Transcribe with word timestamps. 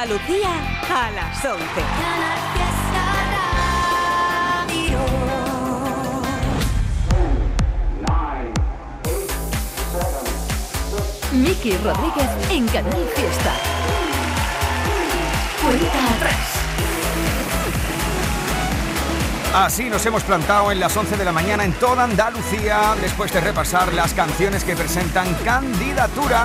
Andalucía 0.00 0.48
a 0.88 1.10
las 1.10 1.44
11. 1.44 1.64
Miki 11.32 11.76
Rodríguez 11.78 12.30
en 12.48 12.68
Canal 12.68 13.08
Fiesta. 13.16 13.52
Cuenta 15.60 16.14
atrás. 16.14 16.34
Así 19.52 19.90
nos 19.90 20.06
hemos 20.06 20.22
plantado 20.22 20.70
en 20.70 20.78
las 20.78 20.96
11 20.96 21.16
de 21.16 21.24
la 21.24 21.32
mañana 21.32 21.64
en 21.64 21.72
toda 21.72 22.04
Andalucía, 22.04 22.94
después 23.00 23.32
de 23.32 23.40
repasar 23.40 23.92
las 23.92 24.14
canciones 24.14 24.62
que 24.62 24.76
presentan 24.76 25.34
candidatura 25.44 26.44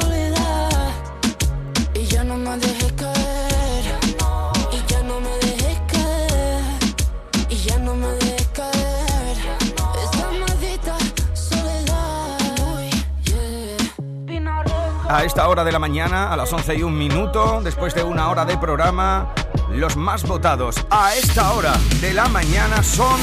A 15.10 15.24
esta 15.24 15.48
hora 15.48 15.64
de 15.64 15.72
la 15.72 15.78
mañana, 15.78 16.34
a 16.34 16.36
las 16.36 16.52
11 16.52 16.76
y 16.76 16.82
un 16.82 16.98
minuto, 16.98 17.62
después 17.64 17.94
de 17.94 18.02
una 18.02 18.30
hora 18.32 18.46
de 18.46 18.58
programa, 18.58 19.32
los 19.70 19.96
más 19.96 20.24
votados 20.24 20.76
a 20.90 21.14
esta 21.14 21.54
hora 21.54 21.74
de 22.02 22.16
la 22.16 22.28
mañana 22.30 22.82
son 22.82 23.20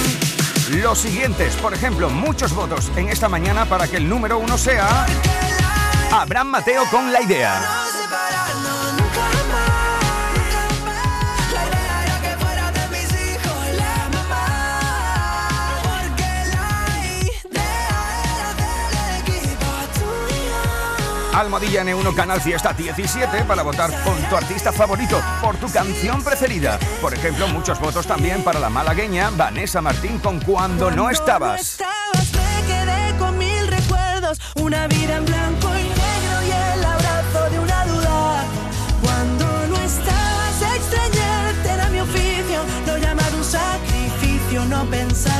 los 0.80 0.98
siguientes. 0.98 1.56
Por 1.56 1.74
ejemplo, 1.74 2.08
muchos 2.08 2.54
votos 2.54 2.92
en 2.96 3.08
esta 3.08 3.28
mañana 3.28 3.64
para 3.64 3.88
que 3.88 3.96
el 3.96 4.08
número 4.08 4.38
uno 4.38 4.56
sea 4.56 5.04
Abraham 6.12 6.46
Mateo 6.46 6.84
con 6.92 7.12
la 7.12 7.22
idea. 7.22 7.89
Almohadilla 21.40 21.82
N1 21.84 22.14
Canal 22.14 22.40
Fiesta 22.40 22.74
17 22.74 23.44
para 23.44 23.62
votar 23.62 23.90
con 24.04 24.16
tu 24.28 24.36
artista 24.36 24.72
favorito 24.72 25.22
por 25.40 25.56
tu 25.56 25.72
canción 25.72 26.22
preferida. 26.22 26.78
Por 27.00 27.14
ejemplo, 27.14 27.48
muchos 27.48 27.80
votos 27.80 28.06
también 28.06 28.44
para 28.44 28.60
la 28.60 28.68
malagueña 28.68 29.30
Vanessa 29.30 29.80
Martín 29.80 30.18
con 30.18 30.38
Cuando 30.40 30.90
no 30.90 31.08
estabas. 31.08 31.60
estabas, 31.62 32.32
me 32.34 32.66
quedé 32.66 33.18
con 33.18 33.38
mil 33.38 33.66
recuerdos. 33.68 34.38
Una 34.56 34.86
vida 34.88 35.16
en 35.16 35.24
blanco 35.24 35.68
y 35.78 35.82
negro 35.84 36.42
y 36.46 36.74
el 36.74 36.84
abrazo 36.84 37.50
de 37.50 37.58
una 37.58 37.86
duda. 37.86 38.44
Cuando 39.02 39.66
no 39.68 39.76
estabas, 39.76 40.76
extrañarte 40.76 41.70
era 41.70 41.88
mi 41.88 42.00
oficio. 42.00 42.60
Lo 42.86 42.98
llamado 42.98 43.36
un 43.38 43.44
sacrificio, 43.44 44.66
no 44.66 44.84
pensarte 44.90 45.39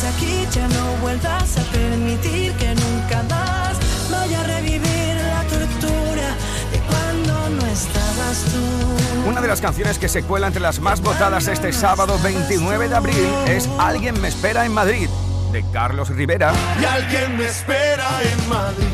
estás 0.00 0.14
aquí, 0.14 0.46
ya 0.52 0.66
no 0.68 0.96
vuelvas 1.02 1.58
a 1.58 1.62
permitir 1.72 2.52
que 2.54 2.74
nunca 2.74 3.22
más 3.28 3.76
vaya 4.10 4.40
a 4.40 4.44
revivir 4.44 5.16
la 5.16 5.42
tortura 5.42 6.36
de 6.72 6.78
cuando 6.88 7.50
no 7.50 7.66
estabas 7.66 8.44
tú. 8.50 9.28
Una 9.28 9.40
de 9.40 9.48
las 9.48 9.60
canciones 9.60 9.98
que 9.98 10.08
se 10.08 10.22
cuela 10.22 10.46
entre 10.46 10.62
las 10.62 10.80
más 10.80 11.00
votadas 11.00 11.48
este 11.48 11.72
sábado 11.72 12.18
29 12.22 12.88
de 12.88 12.94
abril 12.94 13.28
es 13.46 13.68
Alguien 13.78 14.20
me 14.20 14.28
espera 14.28 14.64
en 14.64 14.72
Madrid, 14.72 15.08
de 15.52 15.64
Carlos 15.72 16.08
Rivera. 16.08 16.52
y 16.80 16.84
alguien 16.84 17.36
me 17.36 17.44
espera 17.46 18.06
en 18.22 18.48
Madrid. 18.48 18.86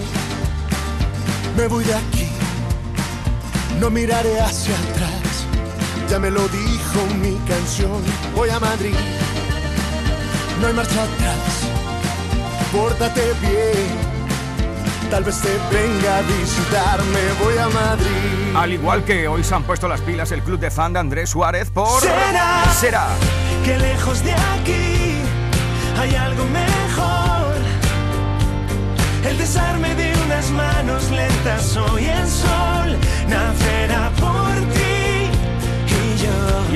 Me 1.56 1.68
voy 1.68 1.84
de 1.84 1.94
aquí, 1.94 2.28
no 3.80 3.90
miraré 3.90 4.40
hacia 4.40 4.74
atrás. 4.74 5.46
Ya 6.10 6.18
me 6.18 6.30
lo 6.30 6.46
dijo 6.48 7.06
mi 7.20 7.36
canción. 7.48 8.02
Voy 8.34 8.48
a 8.50 8.60
Madrid, 8.60 8.94
no 10.60 10.66
hay 10.66 10.72
marcha 10.74 11.02
atrás. 11.02 11.36
Pórtate 12.72 13.22
bien, 13.40 15.10
tal 15.10 15.24
vez 15.24 15.40
te 15.40 15.48
venga 15.74 16.18
a 16.18 16.22
visitarme. 16.22 17.20
Voy 17.42 17.58
a 17.58 17.68
Madrid. 17.68 18.56
Al 18.56 18.72
igual 18.72 19.04
que 19.04 19.28
hoy 19.28 19.44
se 19.44 19.54
han 19.54 19.62
puesto 19.64 19.88
las 19.88 20.00
pilas 20.00 20.32
el 20.32 20.42
club 20.42 20.58
de 20.58 20.70
fan 20.70 20.92
de 20.92 20.98
Andrés 21.00 21.30
Suárez 21.30 21.70
por... 21.70 22.00
Será. 22.00 22.64
Será. 22.72 23.06
que 23.64 23.78
lejos 23.78 24.22
de 24.24 24.32
aquí 24.32 25.16
hay 25.98 26.14
algo 26.14 26.44
mejor. 26.46 27.56
El 29.28 29.38
desarme 29.38 29.94
de 29.94 30.14
unas 30.24 30.50
manos 30.50 31.10
lentas 31.10 31.76
hoy 31.76 32.04
el 32.04 32.28
sol 32.28 32.96
nacerá 33.28 34.10
por. 34.20 34.45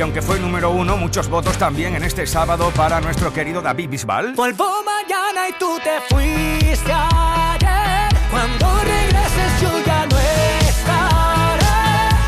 Y 0.00 0.02
aunque 0.02 0.22
fue 0.22 0.40
número 0.40 0.70
uno, 0.70 0.96
muchos 0.96 1.28
votos 1.28 1.58
también 1.58 1.94
en 1.94 2.02
este 2.02 2.26
sábado 2.26 2.72
para 2.74 3.02
nuestro 3.02 3.34
querido 3.34 3.60
David 3.60 3.90
Bisbal. 3.90 4.32
Vuelvo 4.32 4.64
mañana 4.82 5.50
y 5.50 5.52
tú 5.58 5.78
te 5.84 6.00
fuiste 6.08 6.90
ayer. 6.90 8.08
Cuando 8.30 8.78
regreses 8.78 9.60
yo 9.60 9.68
ya 9.84 10.06
no 10.06 10.18
estaré. 10.18 11.66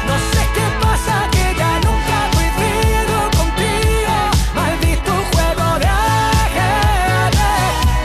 No 0.06 0.18
sé 0.18 0.46
qué 0.52 0.66
pasa 0.82 1.30
que 1.30 1.54
ya 1.56 1.80
nunca 1.80 2.28
coincido 2.34 3.30
contigo. 3.40 4.16
Maldito 4.54 5.12
juego 5.32 5.78
de 5.78 5.86
ajedrez. 5.86 7.40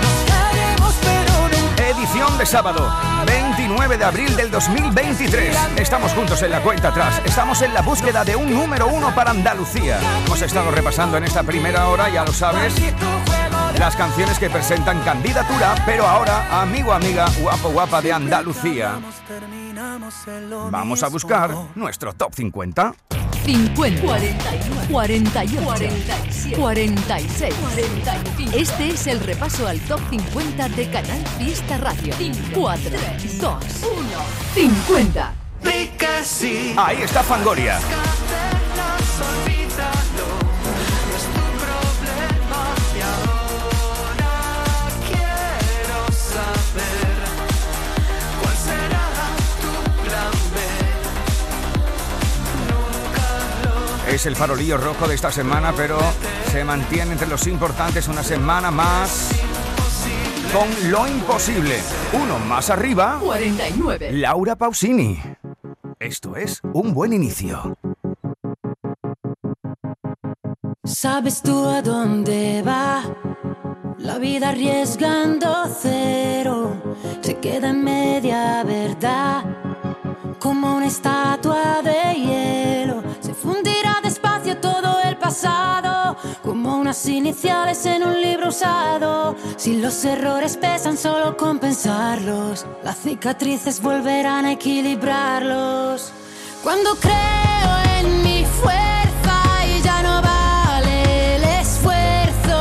Nos 0.02 0.18
caeremos 0.32 0.96
pero 1.02 1.34
nunca. 1.50 1.88
Edición 1.90 2.38
de 2.38 2.46
sábado, 2.46 2.90
29 3.28 3.98
de 3.98 4.06
abril 4.06 4.36
del 4.36 4.50
2023. 4.50 5.56
Estamos 5.78 6.14
juntos 6.14 6.42
en 6.42 6.52
la 6.52 6.62
cuenta 6.62 6.88
atrás. 6.90 7.22
Estamos 7.26 7.62
en 7.62 7.74
la 7.74 7.82
búsqueda 7.82 8.24
de 8.24 8.36
un 8.36 8.52
número 8.52 8.88
uno 8.88 9.14
para 9.14 9.32
Andalucía. 9.32 10.00
Hemos 10.26 10.42
estado 10.42 10.72
repasando 10.72 11.18
en 11.18 11.26
esta 11.26 11.44
primera 11.44 11.90
hora, 11.90 12.10
ya 12.10 12.24
lo 12.24 12.32
sabes, 12.32 12.74
las 13.78 13.96
canciones 13.96 14.40
que 14.40 14.50
presentan 14.50 15.02
candidatura, 15.02 15.76
pero 15.86 16.08
ahora, 16.08 16.62
amigo, 16.62 16.94
amiga, 16.94 17.28
guapo, 17.42 17.70
guapa 17.70 18.02
de 18.02 18.14
Andalucía. 18.14 19.00
Vamos 20.72 21.04
a 21.04 21.10
buscar 21.10 21.52
nuestro 21.76 22.14
top 22.14 22.34
50. 22.34 22.94
50, 23.46 24.02
41, 24.02 24.88
48, 24.92 25.64
47, 25.64 26.56
46, 26.58 27.56
45. 27.56 28.58
Este 28.58 28.90
es 28.90 29.08
el 29.08 29.20
repaso 29.20 29.68
al 29.68 29.80
top 29.82 30.00
50 30.10 30.70
de 30.70 30.90
Canal 30.90 31.24
Fiesta 31.38 31.78
Radio. 31.78 32.14
4, 32.54 32.92
2, 33.40 33.42
1, 33.42 33.58
50. 34.54 35.34
Ahí 36.78 37.02
está 37.02 37.24
Fangoria. 37.24 37.80
Es 54.18 54.26
el 54.26 54.36
farolillo 54.36 54.80
rojo 54.80 55.08
de 55.08 55.14
esta 55.14 55.32
semana, 55.32 55.74
pero 55.78 56.00
se 56.52 56.64
mantiene 56.64 57.12
entre 57.12 57.28
los 57.28 57.46
importantes 57.46 58.08
una 58.08 58.24
semana 58.24 58.72
más 58.72 59.30
con 60.52 60.68
lo 60.90 61.08
imposible. 61.08 61.76
Uno 62.14 62.40
más 62.40 62.72
arriba, 62.72 63.20
49. 63.24 64.14
Laura 64.14 64.56
Pausini. 64.56 65.22
Esto 66.00 66.36
es 66.36 66.62
un 66.74 66.96
buen 66.96 67.14
inicio. 67.14 67.78
¿Sabes 70.84 71.44
tú 71.44 71.68
a 71.68 71.84
dónde 71.84 72.64
va? 72.66 73.04
La 74.00 74.18
vida 74.18 74.50
arriesgando 74.50 75.70
cero 75.80 76.96
se 77.22 77.38
queda 77.38 77.70
en 77.70 77.84
media 77.84 78.64
verdad, 78.64 79.44
como 80.40 80.76
una 80.76 80.88
estatua 80.88 81.84
de 81.84 82.16
hielo. 82.16 82.77
Pasado, 85.28 86.16
como 86.42 86.78
unas 86.78 87.06
iniciales 87.06 87.86
en 87.86 88.02
un 88.02 88.22
libro 88.22 88.48
usado. 88.48 89.36
Si 89.58 89.76
los 89.82 90.06
errores 90.06 90.56
pesan, 90.56 90.98
solo 90.98 91.36
compensarlos, 91.36 92.66
las 92.82 92.98
cicatrices 93.00 93.82
volverán 93.82 94.46
a 94.46 94.54
equilibrarlos. 94.54 96.14
Cuando 96.64 96.96
creo 96.96 97.72
en 98.00 98.24
mi 98.24 98.46
fuerza 98.62 99.36
y 99.70 99.82
ya 99.82 100.02
no 100.02 100.22
vale 100.22 101.36
el 101.36 101.44
esfuerzo, 101.62 102.60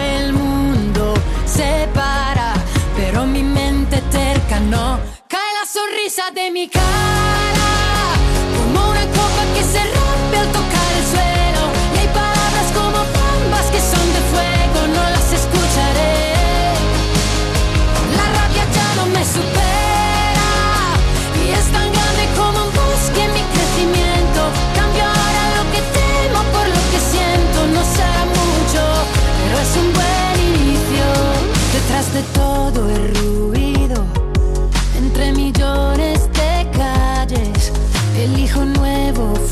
el 0.00 0.32
mundo 0.32 1.14
se 1.46 1.88
para, 1.94 2.52
pero 2.96 3.26
mi 3.26 3.44
mente 3.44 4.02
terca 4.10 4.58
no 4.58 4.98
cae 5.28 5.52
la 5.60 5.66
sonrisa 5.76 6.24
de 6.34 6.50
mi 6.50 6.66
cara, 6.68 7.57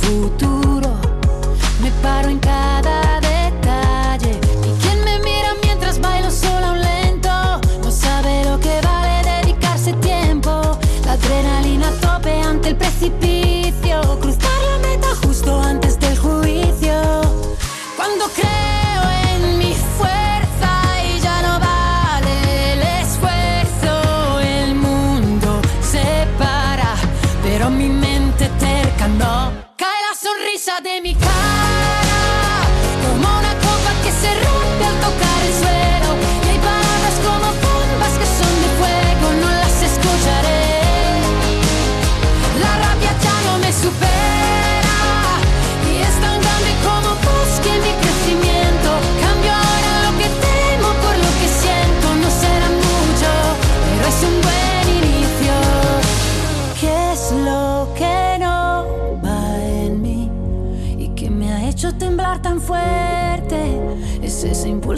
futuro. 0.07 0.91
Me 1.83 1.91
paro 2.03 2.29
en 2.29 2.39
cada 2.39 2.66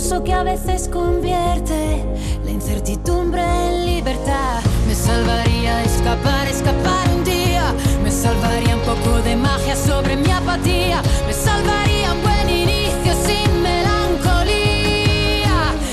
que 0.08 0.32
a 0.32 0.42
veces 0.42 0.88
convierte 0.88 2.02
la 2.42 2.50
incertidumbre 2.50 3.42
en 3.42 3.84
libertad. 3.84 4.62
Me 4.86 4.94
salvaría 4.94 5.84
escapar, 5.84 6.48
escapar 6.48 7.06
un 7.14 7.24
día. 7.24 7.74
Me 8.02 8.10
salvaría 8.10 8.74
un 8.74 8.80
poco 8.82 9.18
de 9.20 9.36
magia 9.36 9.76
sobre 9.76 10.16
mi 10.16 10.30
apatía. 10.30 11.02
Me 11.26 11.34
salvaría 11.34 12.14
un 12.14 12.22
buen 12.22 12.48
inicio 12.48 13.12
sin 13.26 13.62
melancolía. 13.62 14.54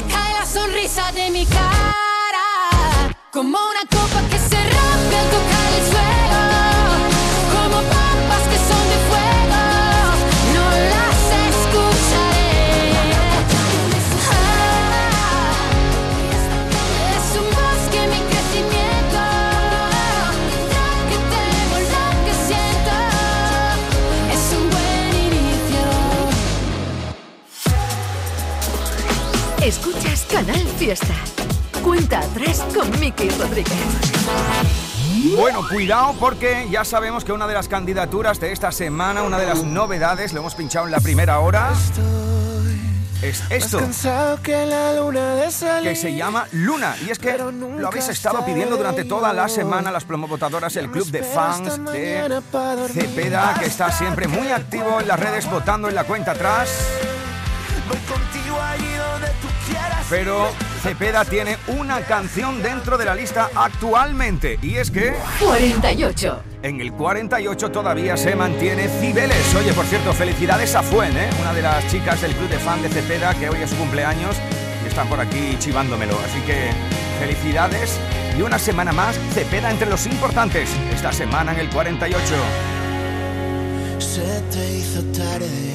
Cae 0.09 0.33
la 0.39 0.45
sonrisa 0.45 1.11
de 1.11 1.29
mi 1.31 1.45
cara 1.45 3.15
como 3.33 3.57
una 3.69 3.94
Fiesta. 30.85 31.15
Cuenta 31.83 32.19
atrás 32.19 32.63
con 32.71 32.87
Miki 32.99 33.27
Rodríguez. 33.29 33.73
Bueno, 35.35 35.67
cuidado 35.67 36.13
porque 36.19 36.67
ya 36.69 36.85
sabemos 36.85 37.25
que 37.25 37.31
una 37.31 37.47
de 37.47 37.55
las 37.55 37.67
candidaturas 37.67 38.39
de 38.39 38.51
esta 38.51 38.71
semana, 38.71 39.23
una 39.23 39.39
de 39.39 39.47
las 39.47 39.63
novedades, 39.63 40.31
lo 40.31 40.41
hemos 40.41 40.53
pinchado 40.53 40.85
en 40.85 40.91
la 40.91 40.99
primera 40.99 41.39
hora, 41.39 41.71
es 43.23 43.41
esto. 43.49 43.79
que 44.43 44.67
la 44.67 44.93
luna 44.93 45.33
de 45.33 45.49
salir. 45.49 45.89
que 45.89 45.95
se 45.95 46.15
llama 46.15 46.45
Luna. 46.51 46.95
Y 47.04 47.09
es 47.09 47.18
que 47.18 47.35
lo 47.35 47.87
habéis 47.87 48.09
estado 48.09 48.45
pidiendo 48.45 48.77
durante 48.77 49.06
toda 49.06 49.33
la 49.33 49.49
semana 49.49 49.89
las 49.89 50.04
promovotadoras, 50.04 50.75
el 50.75 50.92
club 50.92 51.07
de 51.07 51.23
fans 51.23 51.83
de 51.92 52.42
Cepeda, 52.94 53.56
que 53.59 53.65
está 53.65 53.92
siempre 53.92 54.27
muy 54.27 54.51
activo 54.51 55.01
en 55.01 55.07
las 55.07 55.19
redes, 55.19 55.49
votando 55.49 55.89
en 55.89 55.95
la 55.95 56.04
cuenta 56.04 56.33
atrás. 56.33 56.69
Voy 57.89 57.97
contigo 57.97 58.61
allí 58.61 58.94
donde 58.95 59.27
tú 59.42 59.47
quieras. 59.68 60.06
Pero 60.09 60.49
Cepeda 60.85 61.25
tiene 61.25 61.57
una 61.80 62.01
canción 62.01 62.61
dentro 62.61 62.95
de 62.95 63.06
la 63.06 63.15
lista 63.15 63.49
actualmente. 63.56 64.59
Y 64.61 64.75
es 64.75 64.92
que 64.92 65.15
48. 65.39 66.44
en 66.61 66.80
el 66.80 66.94
48 66.94 67.71
todavía 67.71 68.15
se 68.15 68.35
mantiene 68.35 68.87
Cibeles. 68.87 69.56
Oye, 69.56 69.73
por 69.73 69.85
cierto, 69.85 70.13
felicidades 70.13 70.75
a 70.75 70.83
Fuen, 70.83 71.18
¿eh? 71.18 71.27
una 71.42 71.56
de 71.56 71.63
las 71.63 71.87
chicas 71.87 72.21
del 72.21 72.33
club 72.35 72.49
de 72.49 72.59
fan 72.59 72.83
de 72.83 72.89
Cepeda, 72.89 73.33
que 73.33 73.49
hoy 73.49 73.63
es 73.63 73.71
su 73.71 73.75
cumpleaños 73.77 74.35
y 74.83 74.87
están 74.87 75.09
por 75.09 75.19
aquí 75.19 75.57
chivándomelo. 75.57 76.19
Así 76.19 76.39
que 76.42 76.69
felicidades. 77.19 77.99
Y 78.37 78.44
una 78.44 78.59
semana 78.59 78.92
más, 78.92 79.18
Cepeda 79.33 79.71
entre 79.71 79.89
los 79.89 80.06
importantes. 80.06 80.69
Esta 80.94 81.11
semana 81.11 81.51
en 81.54 81.61
el 81.61 81.69
48. 81.71 82.23
Se 83.97 84.21
te 84.51 84.77
hizo 84.77 85.01
tarde. 85.19 85.74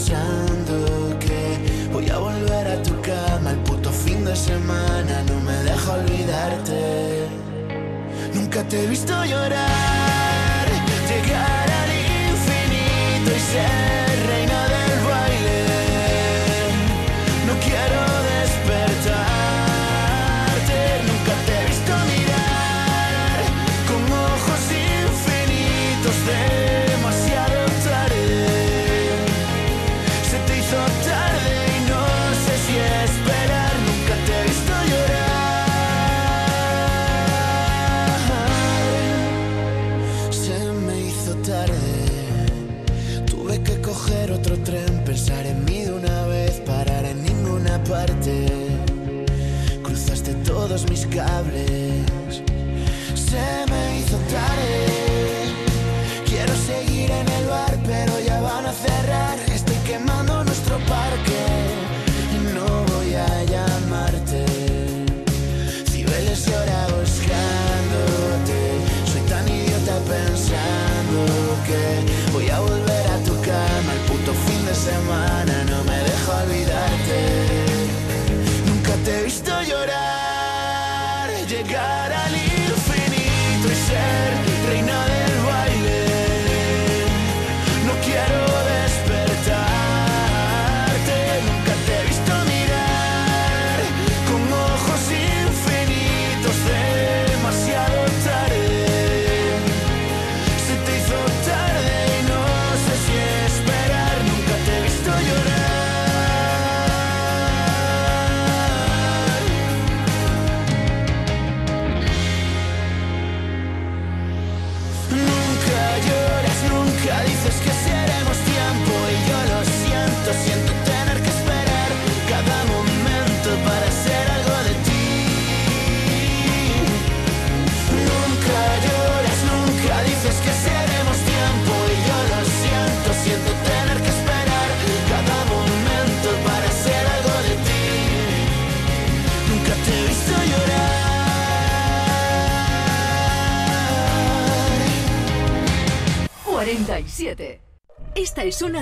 de 4.25 4.35
semana. 4.35 5.23
No 5.27 5.39
me 5.41 5.55
deja 5.63 5.91
olvidarte. 5.93 7.27
Nunca 8.33 8.63
te 8.63 8.83
he 8.83 8.87
visto 8.87 9.13
llorar, 9.25 10.65
llegar 11.09 11.67
al 11.81 11.91
infinito 12.31 13.31
y 13.35 13.39
ser 13.39 14.00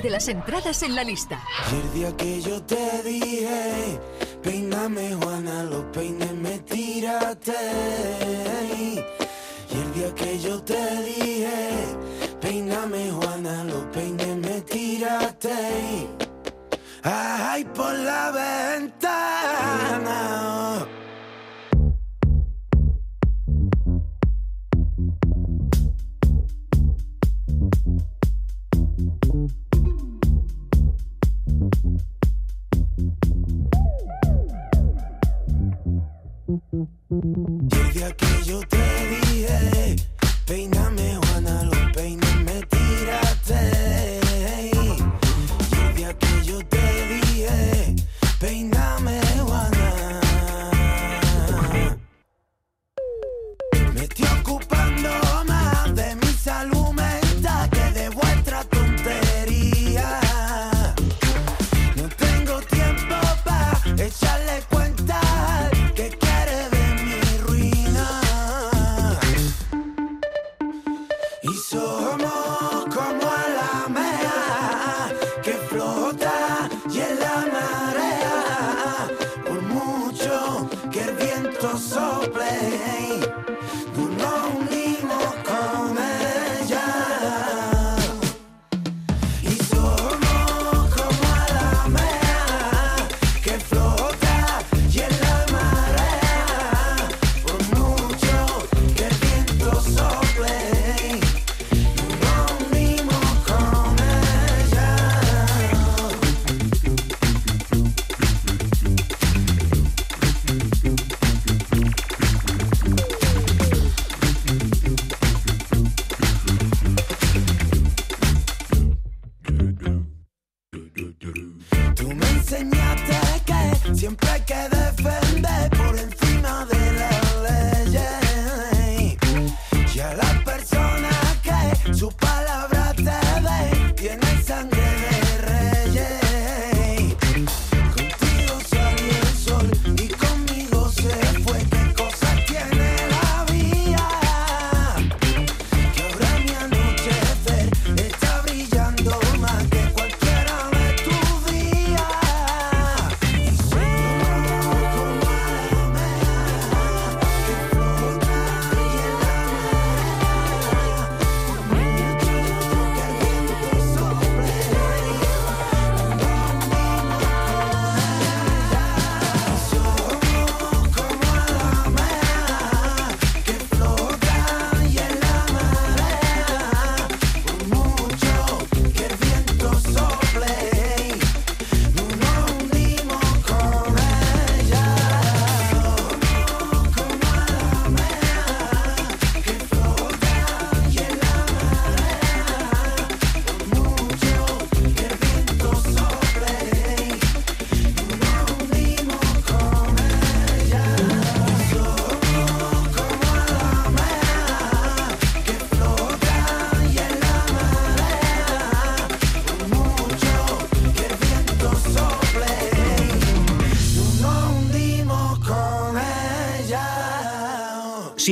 de 0.02 0.10
las 0.10 0.28
entradas 0.28 0.84
en 0.84 0.96
la 0.96 1.04
lista. 1.04 1.42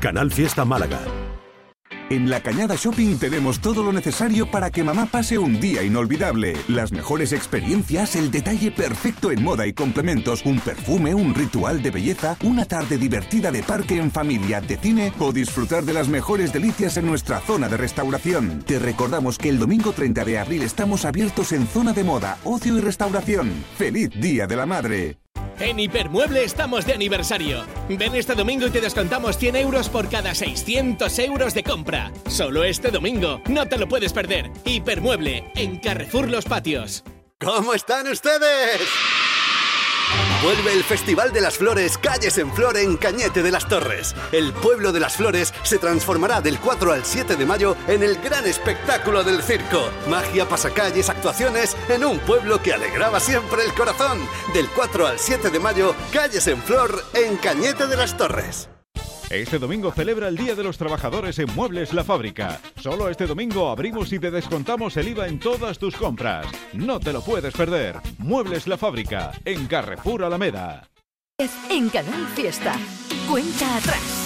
Canal 0.00 0.30
Fiesta 0.30 0.64
Málaga. 0.64 1.00
En 2.12 2.28
La 2.28 2.42
Cañada 2.42 2.74
Shopping 2.76 3.16
tenemos 3.16 3.60
todo 3.60 3.82
lo 3.82 3.90
necesario 3.90 4.50
para 4.50 4.70
que 4.70 4.84
mamá 4.84 5.06
pase 5.06 5.38
un 5.38 5.58
día 5.60 5.82
inolvidable. 5.82 6.54
Las 6.68 6.92
mejores 6.92 7.32
experiencias, 7.32 8.16
el 8.16 8.30
detalle 8.30 8.70
perfecto 8.70 9.30
en 9.30 9.42
moda 9.42 9.66
y 9.66 9.72
complementos, 9.72 10.44
un 10.44 10.60
perfume, 10.60 11.14
un 11.14 11.34
ritual 11.34 11.82
de 11.82 11.90
belleza, 11.90 12.36
una 12.42 12.66
tarde 12.66 12.98
divertida 12.98 13.50
de 13.50 13.62
parque 13.62 13.96
en 13.96 14.10
familia, 14.10 14.60
de 14.60 14.76
cine 14.76 15.12
o 15.20 15.32
disfrutar 15.32 15.84
de 15.84 15.94
las 15.94 16.08
mejores 16.08 16.52
delicias 16.52 16.98
en 16.98 17.06
nuestra 17.06 17.40
zona 17.40 17.68
de 17.70 17.78
restauración. 17.78 18.62
Te 18.66 18.78
recordamos 18.78 19.38
que 19.38 19.48
el 19.48 19.58
domingo 19.58 19.92
30 19.92 20.22
de 20.26 20.38
abril 20.38 20.62
estamos 20.64 21.06
abiertos 21.06 21.52
en 21.52 21.66
zona 21.66 21.94
de 21.94 22.04
moda, 22.04 22.36
ocio 22.44 22.76
y 22.76 22.80
restauración. 22.82 23.50
¡Feliz 23.78 24.10
Día 24.10 24.46
de 24.46 24.56
la 24.56 24.66
Madre! 24.66 25.22
En 25.62 25.78
Hipermueble 25.78 26.42
estamos 26.42 26.84
de 26.86 26.92
aniversario. 26.92 27.64
Ven 27.88 28.16
este 28.16 28.34
domingo 28.34 28.66
y 28.66 28.70
te 28.70 28.80
descontamos 28.80 29.38
100 29.38 29.54
euros 29.54 29.88
por 29.88 30.08
cada 30.08 30.34
600 30.34 31.16
euros 31.20 31.54
de 31.54 31.62
compra. 31.62 32.10
Solo 32.26 32.64
este 32.64 32.90
domingo. 32.90 33.40
No 33.46 33.66
te 33.66 33.78
lo 33.78 33.86
puedes 33.86 34.12
perder. 34.12 34.50
Hipermueble, 34.64 35.52
en 35.54 35.78
Carrefour 35.78 36.28
Los 36.28 36.46
Patios. 36.46 37.04
¿Cómo 37.38 37.74
están 37.74 38.08
ustedes? 38.08 38.80
Vuelve 40.42 40.72
el 40.72 40.82
Festival 40.82 41.32
de 41.32 41.40
las 41.40 41.56
Flores 41.56 41.96
Calles 41.96 42.36
en 42.38 42.52
Flor 42.52 42.76
en 42.76 42.96
Cañete 42.96 43.42
de 43.42 43.52
las 43.52 43.68
Torres. 43.68 44.14
El 44.32 44.52
pueblo 44.52 44.90
de 44.90 44.98
las 44.98 45.16
flores 45.16 45.54
se 45.62 45.78
transformará 45.78 46.40
del 46.40 46.58
4 46.58 46.92
al 46.92 47.04
7 47.04 47.36
de 47.36 47.46
mayo 47.46 47.76
en 47.86 48.02
el 48.02 48.16
gran 48.16 48.44
espectáculo 48.46 49.22
del 49.22 49.40
circo. 49.42 49.88
Magia, 50.08 50.48
pasacalles, 50.48 51.08
actuaciones 51.08 51.76
en 51.88 52.04
un 52.04 52.18
pueblo 52.18 52.60
que 52.60 52.72
alegraba 52.72 53.20
siempre 53.20 53.64
el 53.64 53.72
corazón. 53.74 54.18
Del 54.52 54.68
4 54.70 55.06
al 55.06 55.18
7 55.20 55.50
de 55.50 55.60
mayo, 55.60 55.94
Calles 56.12 56.48
en 56.48 56.60
Flor 56.60 57.04
en 57.14 57.36
Cañete 57.36 57.86
de 57.86 57.96
las 57.96 58.16
Torres. 58.16 58.71
Este 59.32 59.58
domingo 59.58 59.90
celebra 59.92 60.28
el 60.28 60.36
Día 60.36 60.54
de 60.54 60.62
los 60.62 60.76
Trabajadores 60.76 61.38
en 61.38 61.46
Muebles 61.54 61.94
La 61.94 62.04
Fábrica. 62.04 62.60
Solo 62.76 63.08
este 63.08 63.26
domingo 63.26 63.70
abrimos 63.70 64.12
y 64.12 64.18
te 64.18 64.30
descontamos 64.30 64.94
el 64.98 65.08
IVA 65.08 65.26
en 65.26 65.38
todas 65.38 65.78
tus 65.78 65.96
compras. 65.96 66.46
No 66.74 67.00
te 67.00 67.14
lo 67.14 67.22
puedes 67.22 67.54
perder. 67.54 67.96
Muebles 68.18 68.66
La 68.66 68.76
Fábrica, 68.76 69.32
en 69.46 69.66
Carrefour 69.68 70.24
Alameda. 70.24 70.86
En 71.70 71.88
Canal 71.88 72.26
Fiesta. 72.34 72.76
Cuenta 73.26 73.78
atrás. 73.78 74.21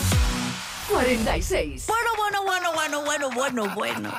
46. 0.88 1.86
Bueno, 1.86 2.10
bueno, 2.16 2.42
bueno, 2.42 2.72
bueno, 2.72 3.02
bueno, 3.02 3.30
bueno, 3.30 3.74
bueno. 3.74 4.12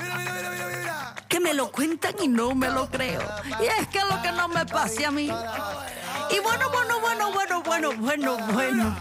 Mira, 0.00 0.16
mira, 0.16 0.32
mira, 0.34 0.50
mira, 0.50 0.66
mira. 0.66 1.14
Que 1.28 1.40
me 1.40 1.54
lo 1.54 1.70
cuentan 1.70 2.14
y 2.22 2.28
no 2.28 2.54
me 2.54 2.68
lo 2.68 2.88
creo. 2.90 3.22
Y 3.60 3.64
es 3.64 3.88
que 3.88 4.00
lo 4.00 4.20
que 4.22 4.32
no 4.32 4.48
me 4.48 4.66
pase 4.66 5.06
a 5.06 5.10
mí. 5.10 5.24
Y 5.24 6.38
bueno, 6.40 6.70
bueno, 6.70 7.00
bueno, 7.00 7.32
bueno, 7.32 7.62
bueno, 7.62 7.92
bueno, 7.96 8.36
bueno. 8.52 8.96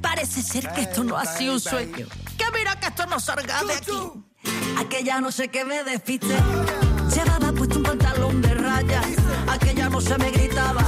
Parece 0.00 0.42
ser 0.42 0.72
que 0.72 0.82
esto 0.82 1.04
no 1.04 1.16
ha 1.16 1.24
sido 1.24 1.54
un 1.54 1.60
sueño. 1.60 2.06
Que 2.38 2.44
mira 2.52 2.78
que 2.78 2.86
esto 2.86 3.06
no 3.06 3.18
salga 3.20 3.62
de 3.64 3.74
aquí. 3.74 3.98
Aquella 4.78 5.20
no 5.20 5.30
sé 5.32 5.48
qué 5.48 5.64
me 5.64 5.82
despiste. 5.84 6.34
Llevaba 7.14 7.52
puesto 7.52 7.78
un 7.78 7.82
pantalón 7.82 8.40
de 8.42 8.54
rayas. 8.54 9.06
Aquella 9.48 9.88
no 9.88 10.00
se 10.00 10.16
me 10.18 10.30
gritaba. 10.30 10.82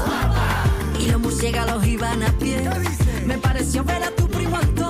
Y 0.98 1.10
los 1.10 1.20
murciélagos 1.20 1.86
iban 1.86 2.22
a 2.22 2.32
pie. 2.38 2.68
Me 3.24 3.38
pareció 3.38 3.84
ver 3.84 4.02
a 4.02 4.10
tu 4.10 4.28
primo 4.28 4.56
Antonio. 4.56 4.85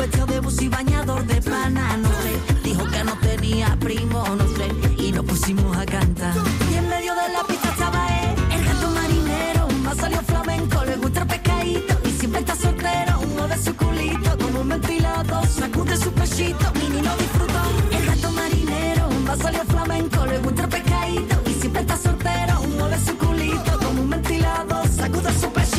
De 0.00 0.40
bus 0.40 0.62
y 0.62 0.68
bañador 0.70 1.26
de 1.26 1.42
pana. 1.42 1.98
No 1.98 2.08
sé. 2.08 2.62
Dijo 2.64 2.86
que 2.86 3.04
no 3.04 3.14
tenía 3.18 3.76
primo, 3.78 4.24
no 4.34 4.46
sé. 4.56 4.72
Y 4.96 5.12
nos 5.12 5.26
pusimos 5.26 5.76
a 5.76 5.84
cantar. 5.84 6.32
Y 6.72 6.76
en 6.78 6.88
medio 6.88 7.14
de 7.14 7.28
la 7.30 7.44
pista 7.46 7.68
estaba 7.68 8.08
él, 8.22 8.34
el 8.50 8.64
gato 8.64 8.90
marinero. 8.92 9.68
Más 9.84 9.98
salió 9.98 10.22
flamenco, 10.22 10.82
le 10.86 10.96
gusta 10.96 11.20
el 11.20 11.26
pescadito. 11.26 11.94
Y 12.08 12.12
siempre 12.12 12.40
está 12.40 12.56
soltero, 12.56 13.20
de 13.46 13.62
su 13.62 13.76
culito. 13.76 14.38
Como 14.38 14.60
un 14.62 14.68
ventilado, 14.70 15.42
sacude 15.44 15.94
su 15.98 16.10
pechito. 16.12 16.72
Mini 16.76 17.02
lo 17.02 17.14
disfrutó. 17.18 17.60
El 17.90 18.06
gato 18.06 18.32
marinero, 18.32 19.10
más 19.26 19.38
salió 19.38 19.64
flamenco, 19.66 20.24
le 20.24 20.38
gusta 20.38 20.62
el 20.62 20.68
pescadito. 20.70 21.42
Y 21.44 21.52
siempre 21.60 21.82
está 21.82 21.98
soltero, 21.98 22.60
de 22.88 22.98
su 23.04 23.18
culito. 23.18 23.78
Como 23.78 24.00
un 24.00 24.08
ventilado, 24.08 24.82
sacude 24.96 25.30
su 25.38 25.52
pechito. 25.52 25.69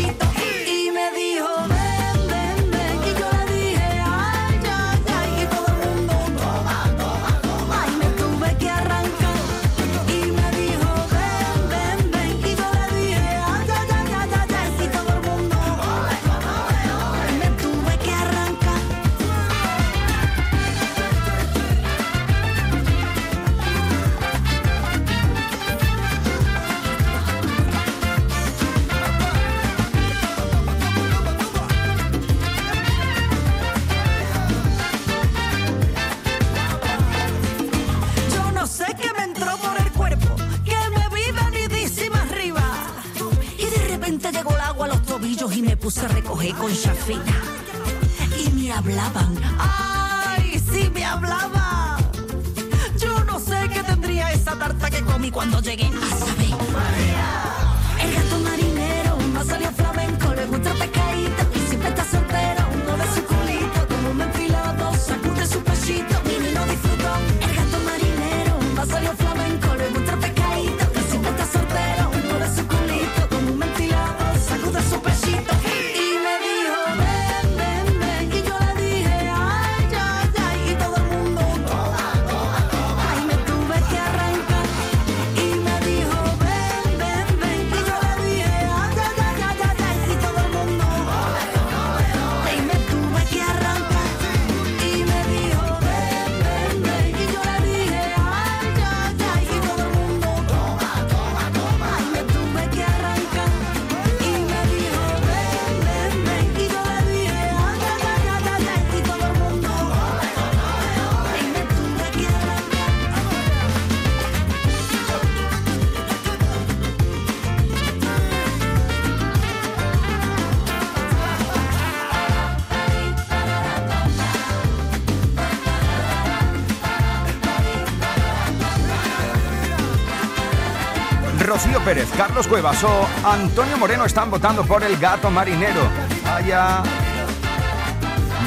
Rocío 131.64 131.80
Pérez, 131.82 132.10
Carlos 132.18 132.48
Cuevas 132.48 132.84
o 132.84 133.08
Antonio 133.24 133.78
Moreno 133.78 134.04
están 134.04 134.32
votando 134.32 134.64
por 134.66 134.82
el 134.82 134.98
gato 134.98 135.30
marinero. 135.30 135.82
Vaya. 136.24 136.82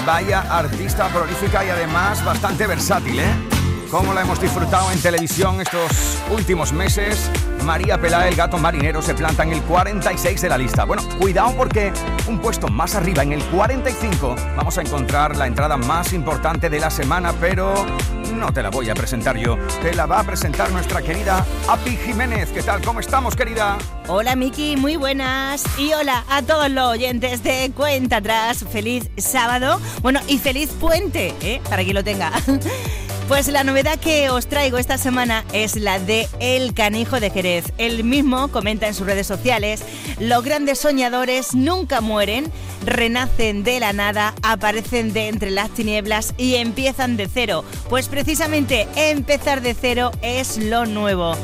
Vaya 0.05 0.41
artista 0.51 1.07
prolífica 1.07 1.65
y 1.65 1.69
además 1.69 2.25
bastante 2.25 2.67
versátil, 2.67 3.21
¿eh? 3.21 3.33
Cómo 3.89 4.13
la 4.13 4.23
hemos 4.23 4.41
disfrutado 4.41 4.91
en 4.91 5.01
televisión 5.01 5.61
estos 5.61 6.19
últimos 6.33 6.73
meses. 6.73 7.31
María 7.63 8.01
Pelá, 8.01 8.27
el 8.27 8.35
gato 8.35 8.59
marinero, 8.59 9.01
se 9.01 9.15
planta 9.15 9.45
en 9.45 9.53
el 9.53 9.63
46 9.63 10.41
de 10.41 10.49
la 10.49 10.59
lista. 10.59 10.83
Bueno, 10.83 11.05
cuidado 11.21 11.55
porque 11.57 11.93
un 12.27 12.41
puesto 12.41 12.67
más 12.67 12.97
arriba, 12.97 13.23
en 13.23 13.33
el 13.33 13.45
45, 13.45 14.35
vamos 14.57 14.77
a 14.77 14.81
encontrar 14.81 15.37
la 15.37 15.47
entrada 15.47 15.77
más 15.77 16.13
importante 16.13 16.69
de 16.69 16.81
la 16.81 16.91
semana, 16.91 17.33
pero 17.41 17.75
no 18.35 18.53
te 18.53 18.63
la 18.63 18.71
voy 18.71 18.91
a 18.91 18.95
presentar 18.95 19.37
yo. 19.37 19.57
Te 19.83 19.95
la 19.95 20.07
va 20.07 20.21
a 20.21 20.25
presentar 20.25 20.71
nuestra 20.71 21.03
querida 21.03 21.45
Api 21.69 21.97
Jiménez. 21.97 22.51
¿Qué 22.51 22.63
tal? 22.63 22.83
¿Cómo 22.83 23.01
estamos, 23.01 23.37
querida? 23.37 23.79
Hola 24.09 24.37
Miki, 24.37 24.77
muy 24.77 24.97
buenas. 24.97 25.65
Y 25.79 25.93
hola 25.93 26.25
a 26.29 26.43
todos 26.43 26.71
los 26.71 26.91
oyentes 26.91 27.43
de 27.43 27.71
Cuenta 27.75 28.17
Atrás. 28.17 28.65
Feliz 28.71 29.09
sábado. 29.17 29.81
Bueno, 30.03 30.21
y 30.29 30.39
feliz 30.39 30.71
puente, 30.81 31.35
¿eh? 31.41 31.61
Para 31.69 31.83
quien 31.83 31.95
lo 31.95 32.05
tenga. 32.05 32.33
Pues 33.29 33.49
la 33.49 33.65
novedad 33.65 33.99
que 33.99 34.29
os 34.29 34.47
traigo 34.47 34.77
esta 34.77 34.99
semana 34.99 35.45
es 35.55 35.77
la 35.77 35.99
de 35.99 36.29
El 36.41 36.75
Canijo 36.75 37.21
de 37.21 37.31
Jerez. 37.31 37.65
Él 37.79 38.05
mismo 38.05 38.49
comenta 38.49 38.87
en 38.87 38.93
sus 38.93 39.07
redes 39.07 39.27
sociales, 39.27 39.83
los 40.21 40.45
grandes 40.45 40.79
soñadores 40.79 41.55
nunca 41.55 42.03
mueren, 42.03 42.53
renacen 42.85 43.65
de 43.65 43.81
la 43.81 43.95
nada, 43.95 44.35
aparecen 44.43 45.15
de 45.15 45.29
entre 45.29 45.51
las 45.51 45.71
tinieblas 45.71 46.35
y 46.37 46.57
empiezan 46.57 47.17
de 47.17 47.27
cero. 47.33 47.65
Pues 47.89 48.09
precisamente 48.09 48.87
empezar 48.95 49.63
de 49.63 49.73
cero 49.73 50.13
es 50.21 50.59
lo 50.59 50.85
nuevo. 50.85 51.35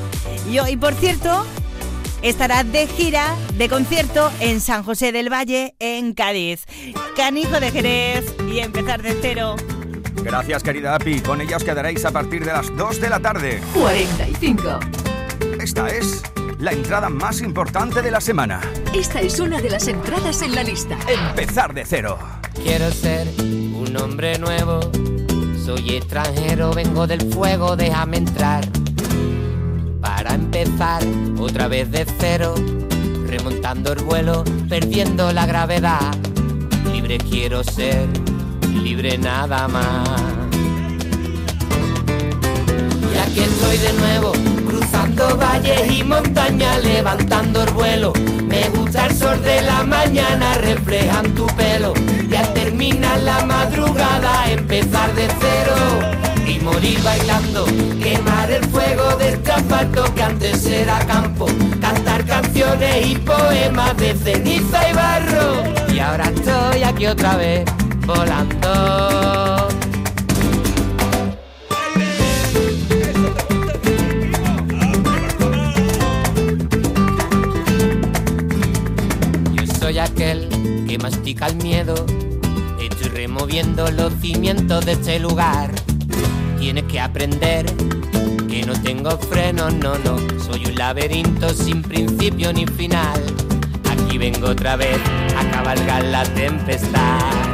Y 0.50 0.58
hoy, 0.58 0.76
por 0.76 0.92
cierto, 0.94 1.46
estará 2.20 2.62
de 2.62 2.86
gira, 2.88 3.34
de 3.56 3.70
concierto 3.70 4.30
en 4.40 4.60
San 4.60 4.82
José 4.82 5.12
del 5.12 5.32
Valle, 5.32 5.74
en 5.78 6.12
Cádiz. 6.12 6.66
Canijo 7.16 7.58
de 7.58 7.70
Jerez 7.70 8.34
y 8.52 8.58
empezar 8.58 9.00
de 9.00 9.16
cero. 9.22 9.56
Gracias, 10.22 10.62
querida 10.62 10.94
Api. 10.94 11.20
Con 11.20 11.40
ella 11.40 11.56
os 11.56 11.64
quedaréis 11.64 12.04
a 12.04 12.11
partir 12.11 12.44
de 12.44 12.52
las 12.52 12.74
2 12.76 13.00
de 13.00 13.09
la 13.09 13.20
tarde. 13.20 13.61
45. 13.74 14.80
Esta 15.61 15.88
es 15.88 16.22
la 16.59 16.72
entrada 16.72 17.09
más 17.09 17.40
importante 17.40 18.02
de 18.02 18.11
la 18.11 18.20
semana. 18.20 18.61
Esta 18.94 19.20
es 19.20 19.40
una 19.40 19.61
de 19.61 19.70
las 19.70 19.88
entradas 19.88 20.42
en 20.42 20.54
la 20.54 20.62
lista. 20.62 20.98
Empezar 21.09 21.72
de 21.72 21.85
cero. 21.87 22.18
Quiero 22.62 22.90
ser 22.90 23.28
un 23.38 23.96
hombre 23.96 24.38
nuevo. 24.38 24.80
Soy 25.64 25.96
extranjero, 25.96 26.74
vengo 26.74 27.06
del 27.06 27.33
fuego, 27.33 27.76
déjame 27.76 28.18
entrar. 28.18 28.66
Para 30.00 30.35
empezar 30.35 31.02
otra 31.38 31.68
vez 31.68 31.90
de 31.90 32.04
cero, 32.18 32.54
remontando 33.26 33.92
el 33.92 34.02
vuelo, 34.02 34.44
perdiendo 34.68 35.33
la 35.33 35.46
gravedad. 35.46 36.14
Libre 36.92 37.18
quiero 37.18 37.62
ser 37.64 38.09
libre 38.70 39.18
nada 39.18 39.68
más. 39.68 40.09
Y 43.12 43.18
aquí 43.18 43.40
estoy 43.40 43.78
de 43.78 43.92
nuevo, 43.94 44.33
cruzando 44.66 45.37
valles 45.37 45.90
y 45.90 46.04
montañas, 46.04 46.83
levantando 46.85 47.62
el 47.62 47.70
vuelo. 47.72 48.12
Me 48.46 48.68
gusta 48.70 49.06
el 49.06 49.14
sol 49.14 49.42
de 49.42 49.62
la 49.62 49.83
mañana, 49.85 50.54
reflejan 50.54 51.35
tu 51.35 51.46
pelo. 51.48 51.94
Y 52.30 52.35
al 52.35 53.24
la 53.24 53.44
madrugada, 53.44 54.50
empezar 54.50 55.14
de 55.14 55.28
cero. 55.40 55.76
Y 56.46 56.59
morir 56.61 57.02
bailando, 57.02 57.64
quemar 58.02 58.50
el 58.50 58.64
fuego 58.66 59.16
de 59.16 59.30
este 59.30 59.52
asfalto 59.52 60.14
que 60.14 60.22
antes 60.22 60.64
era 60.66 60.98
campo. 61.06 61.46
Cantar 61.80 62.24
canciones 62.24 63.06
y 63.06 63.16
poemas 63.16 63.96
de 63.96 64.14
ceniza 64.14 64.88
y 64.88 64.92
barro. 64.94 65.92
Y 65.92 65.98
ahora 65.98 66.24
estoy 66.24 66.83
aquí 66.83 67.06
otra 67.06 67.37
vez 67.37 67.64
volando. 68.14 69.68
Yo 79.53 79.66
soy 79.79 79.99
aquel 79.99 80.49
que 80.88 80.99
mastica 80.99 81.46
el 81.46 81.57
miedo. 81.57 81.94
Estoy 82.81 83.09
removiendo 83.09 83.90
los 83.90 84.12
cimientos 84.20 84.87
de 84.87 84.92
este 84.92 85.18
lugar. 85.18 85.70
Tienes 86.59 86.85
que 86.85 87.01
aprender 87.01 87.66
que 88.49 88.64
no 88.66 88.73
tengo 88.83 89.16
freno, 89.18 89.70
no, 89.70 89.96
no. 89.99 90.18
Soy 90.40 90.66
un 90.66 90.75
laberinto 90.75 91.51
sin 91.51 91.83
principio 91.83 92.53
ni 92.53 92.66
final. 92.66 93.20
Aquí 93.90 94.18
vengo 94.18 94.49
otra 94.49 94.77
vez 94.77 94.99
a 95.37 95.51
cabalgar 95.51 96.05
la 96.05 96.25
tempestad. 96.25 97.49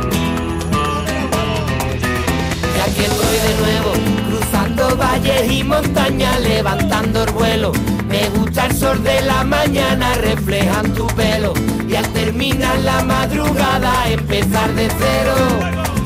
Aquí 2.87 3.03
estoy 3.03 3.37
de 3.39 3.55
nuevo, 3.61 3.93
cruzando 4.29 4.97
valles 4.97 5.51
y 5.51 5.65
montañas, 5.65 6.41
levantando 6.41 7.25
el 7.25 7.33
vuelo. 7.33 7.73
Me 8.09 8.29
gusta 8.29 8.67
el 8.67 8.77
sol 8.77 9.03
de 9.03 9.23
la 9.23 9.43
mañana, 9.43 10.15
reflejan 10.15 10.93
tu 10.95 11.07
pelo. 11.09 11.53
Y 11.89 11.97
al 11.97 12.07
terminar 12.13 12.79
la 12.79 13.03
madrugada, 13.03 14.09
empezar 14.09 14.73
de 14.75 14.89
cero. 14.89 15.35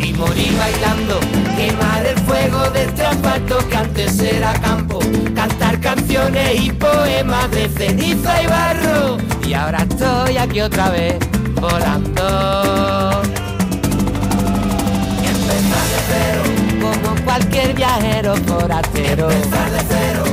Y 0.03 0.15
morir 0.15 0.57
bailando, 0.57 1.21
quemar 1.55 2.07
el 2.07 2.19
fuego 2.21 2.71
de 2.71 2.85
este 2.85 3.05
asfalto 3.05 3.59
que 3.69 3.77
antes 3.77 4.19
era 4.19 4.55
campo. 4.55 5.01
Cantar 5.35 5.79
canciones 5.81 6.61
y 6.63 6.73
poemas 6.73 7.51
de 7.51 7.69
ceniza 7.69 8.43
y 8.43 8.47
barro. 8.47 9.19
Y 9.47 9.53
ahora 9.53 9.87
estoy 9.89 10.39
aquí 10.39 10.63
otra 10.63 10.89
vez, 10.89 11.19
volando. 11.61 13.40
cualquier 17.31 17.75
viajero 17.75 18.35
coratero. 18.45 19.31
Empezar 19.31 19.71
de 19.71 19.79
cero. 19.89 20.25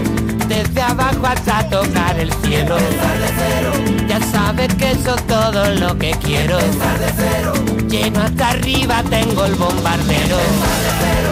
Desde 0.48 0.82
abajo 0.82 1.28
hasta 1.28 1.70
tocar 1.70 2.20
el 2.20 2.34
cielo. 2.42 2.76
Empezar 2.78 3.20
de 3.20 3.30
cero. 3.38 3.72
Ya 4.08 4.20
sabes 4.20 4.74
que 4.74 4.92
eso 4.92 5.16
es 5.16 5.28
todo 5.28 5.70
lo 5.76 5.96
que 6.00 6.12
quiero. 6.26 6.60
Empezar 6.60 6.98
de 7.00 7.12
cero. 7.16 7.54
Lleno 7.88 8.22
hasta 8.22 8.50
arriba 8.50 9.04
tengo 9.04 9.46
el 9.46 9.54
bombardero. 9.56 10.38
Empezar 10.40 10.80
de 10.86 10.92
cero. 11.04 11.32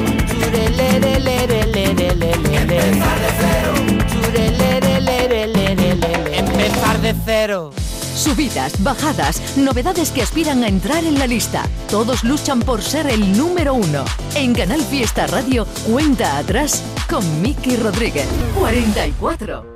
Empezar 2.53 3.19
de 3.19 3.31
cero. 3.41 4.04
Cero. 7.13 7.71
Subidas, 8.15 8.81
bajadas, 8.81 9.57
novedades 9.57 10.09
que 10.09 10.21
aspiran 10.21 10.63
a 10.63 10.67
entrar 10.67 11.03
en 11.03 11.19
la 11.19 11.27
lista. 11.27 11.63
Todos 11.89 12.23
luchan 12.23 12.61
por 12.61 12.81
ser 12.81 13.07
el 13.07 13.37
número 13.37 13.73
uno. 13.73 14.05
En 14.35 14.53
Canal 14.53 14.81
Fiesta 14.81 15.27
Radio, 15.27 15.67
cuenta 15.85 16.37
atrás 16.37 16.81
con 17.09 17.41
Miki 17.41 17.75
Rodríguez. 17.75 18.27
44. 18.57 19.75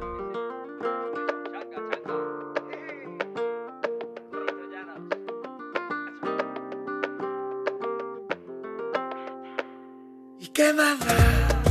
¿Y 10.40 10.48
qué 10.48 10.74
más 10.74 10.98
da? 11.00 11.62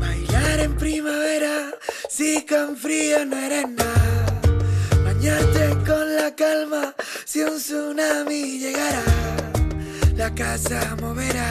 Bailar 0.00 0.60
en 0.60 0.76
primavera 0.76 1.74
si 2.08 2.46
con 2.46 2.76
frío 2.76 3.26
no 3.26 3.36
eres 3.36 3.68
nada. 3.68 3.95
La 6.38 6.44
calma 6.44 6.94
si 7.24 7.40
un 7.40 7.56
tsunami 7.56 8.58
llegara. 8.58 9.02
La 10.16 10.34
casa 10.34 10.94
moverá. 11.00 11.48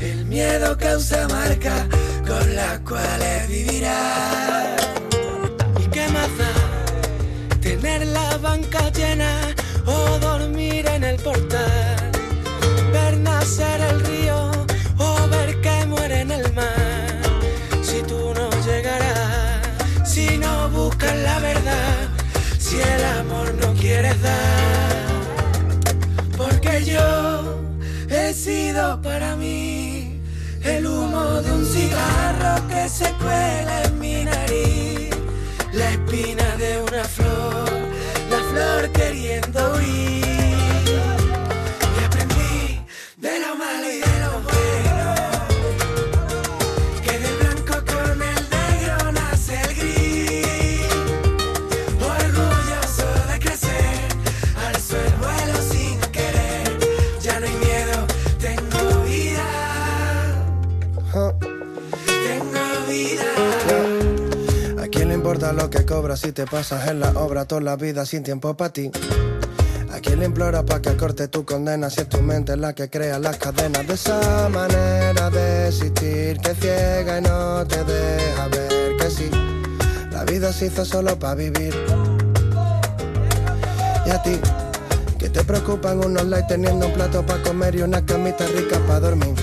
El 0.00 0.26
miedo 0.26 0.76
causa 0.76 1.26
marca 1.28 1.88
con 2.26 2.54
las 2.54 2.80
cuales 2.80 3.48
vivirá. 3.48 4.76
¿Y 5.80 5.86
qué 5.86 6.06
más 6.08 6.28
da? 6.36 7.60
Tener 7.62 8.06
la 8.08 8.36
banca 8.36 8.90
llena 8.90 9.54
o 9.86 10.18
dormir 10.18 10.86
en 10.86 11.02
el 11.02 11.16
portal. 11.16 12.10
Ver 12.92 13.16
nacer 13.16 13.80
el 13.80 14.00
río 14.04 14.50
o 14.98 15.28
ver 15.28 15.58
que 15.62 15.86
muere 15.86 16.20
en 16.20 16.32
el 16.32 16.52
mar. 16.52 17.18
Si 17.82 18.02
tú 18.02 18.34
no 18.34 18.50
llegarás, 18.66 19.62
si 20.04 20.36
no 20.36 20.68
buscas 20.68 21.16
la 21.16 21.38
verdad, 21.38 22.13
si 22.74 22.80
el 22.80 23.04
amor 23.20 23.54
no 23.60 23.72
quieres 23.74 24.20
dar. 24.22 25.06
Porque 26.36 26.84
yo 26.84 27.60
he 28.10 28.32
sido 28.32 29.00
para 29.00 29.36
mí 29.36 30.20
el 30.62 30.86
humo 30.86 31.42
de 31.42 31.52
un 31.52 31.64
cigarro 31.64 32.66
que 32.68 32.88
se 32.88 33.10
cuela 33.22 33.82
en 33.84 33.98
mi 33.98 34.24
nariz, 34.24 35.14
la 35.72 35.90
espina 35.90 36.56
de 36.56 36.82
una 36.82 37.04
flor, 37.04 37.70
la 38.30 38.40
flor 38.50 38.90
queriendo 38.92 39.74
huir. 39.74 40.23
Si 66.16 66.32
te 66.32 66.46
pasas 66.46 66.88
en 66.88 67.00
la 67.00 67.10
obra 67.10 67.44
toda 67.44 67.60
la 67.60 67.76
vida 67.76 68.06
sin 68.06 68.22
tiempo 68.22 68.56
para 68.56 68.72
ti. 68.72 68.90
¿A 69.92 70.00
quién 70.00 70.20
le 70.20 70.26
implora 70.26 70.64
para 70.64 70.80
que 70.80 70.96
corte 70.96 71.28
tu 71.28 71.44
condena 71.44 71.90
si 71.90 72.00
es 72.02 72.08
tu 72.08 72.22
mente 72.22 72.56
la 72.56 72.72
que 72.72 72.88
crea 72.88 73.18
las 73.18 73.36
cadenas 73.36 73.86
de 73.86 73.94
esa 73.94 74.48
manera 74.48 75.30
de 75.30 75.68
existir 75.68 76.38
que 76.38 76.54
ciega 76.54 77.18
y 77.18 77.22
no 77.22 77.66
te 77.66 77.84
deja 77.84 78.48
ver 78.48 78.96
que 78.96 79.10
sí? 79.10 79.30
La 80.12 80.24
vida 80.24 80.52
se 80.52 80.66
hizo 80.66 80.84
solo 80.84 81.18
para 81.18 81.34
vivir. 81.34 81.74
Y 84.06 84.10
a 84.10 84.22
ti, 84.22 84.38
que 85.18 85.28
te 85.28 85.42
preocupan 85.44 85.98
unos 86.04 86.24
likes 86.24 86.48
teniendo 86.48 86.86
un 86.86 86.92
plato 86.92 87.24
para 87.26 87.42
comer 87.42 87.74
y 87.74 87.82
una 87.82 88.04
camita 88.04 88.46
rica 88.46 88.78
para 88.86 89.00
dormir. 89.00 89.34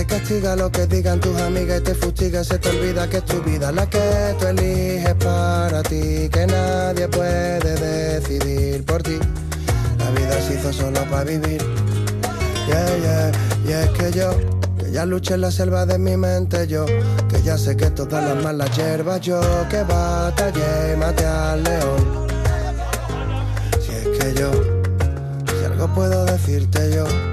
Te 0.00 0.06
castiga 0.06 0.56
lo 0.56 0.72
que 0.72 0.86
digan 0.86 1.20
tus 1.20 1.38
amigas 1.42 1.80
y 1.80 1.82
te 1.82 1.94
fustiga, 1.94 2.42
se 2.42 2.58
te 2.58 2.70
olvida 2.70 3.06
que 3.10 3.18
es 3.18 3.24
tu 3.26 3.42
vida 3.42 3.70
la 3.70 3.84
que 3.84 4.34
tú 4.38 4.46
eliges 4.46 5.14
para 5.16 5.82
ti, 5.82 6.26
que 6.32 6.46
nadie 6.46 7.06
puede 7.06 7.74
decidir 7.74 8.82
por 8.86 9.02
ti. 9.02 9.18
La 9.98 10.10
vida 10.12 10.40
se 10.40 10.54
hizo 10.54 10.72
solo 10.72 11.04
para 11.10 11.24
vivir. 11.24 11.62
Yeah, 12.66 12.96
yeah, 12.96 13.32
y 13.66 13.72
es 13.72 13.90
que 13.90 14.10
yo, 14.10 14.30
que 14.78 14.90
ya 14.90 15.04
luché 15.04 15.34
en 15.34 15.42
la 15.42 15.50
selva 15.50 15.84
de 15.84 15.98
mi 15.98 16.16
mente, 16.16 16.66
yo, 16.66 16.86
que 17.28 17.42
ya 17.42 17.58
sé 17.58 17.76
que 17.76 17.90
todas 17.90 18.24
las 18.24 18.42
malas 18.42 18.74
hierbas, 18.74 19.20
yo, 19.20 19.42
que 19.68 19.82
batallé 19.82 20.94
y 20.94 20.96
maté 20.96 21.26
al 21.26 21.62
león. 21.62 22.26
Si 23.82 23.92
es 23.92 24.18
que 24.18 24.32
yo, 24.32 24.50
si 25.58 25.64
algo 25.66 25.92
puedo 25.94 26.24
decirte 26.24 26.90
yo. 26.90 27.29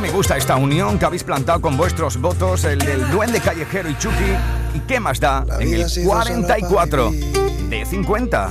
Me 0.00 0.10
gusta 0.10 0.36
esta 0.36 0.56
unión 0.56 0.98
que 0.98 1.04
habéis 1.04 1.24
plantado 1.24 1.60
con 1.60 1.76
vuestros 1.76 2.18
votos, 2.18 2.64
el 2.64 2.78
del 2.78 3.10
Duende 3.10 3.40
Callejero 3.40 3.90
y 3.90 3.98
Chucky. 3.98 4.34
¿Y 4.74 4.80
qué 4.80 4.98
más 4.98 5.20
da? 5.20 5.44
En 5.58 5.74
el 5.74 5.90
se 5.90 6.00
hizo 6.00 6.10
solo 6.10 6.24
44 6.24 7.10
de 7.68 7.84
50. 7.84 8.50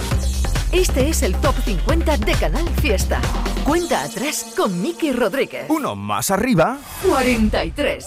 Este 0.72 1.10
es 1.10 1.24
el 1.24 1.36
Top 1.38 1.56
50 1.66 2.18
de 2.18 2.34
Canal 2.34 2.70
Fiesta. 2.82 3.20
Cuenta 3.65 4.04
atrás 4.04 4.45
con 4.56 4.82
Miki 4.82 5.12
Rodríguez. 5.12 5.65
Uno 5.69 5.95
más 5.95 6.32
arriba, 6.32 6.78
43. 7.08 8.06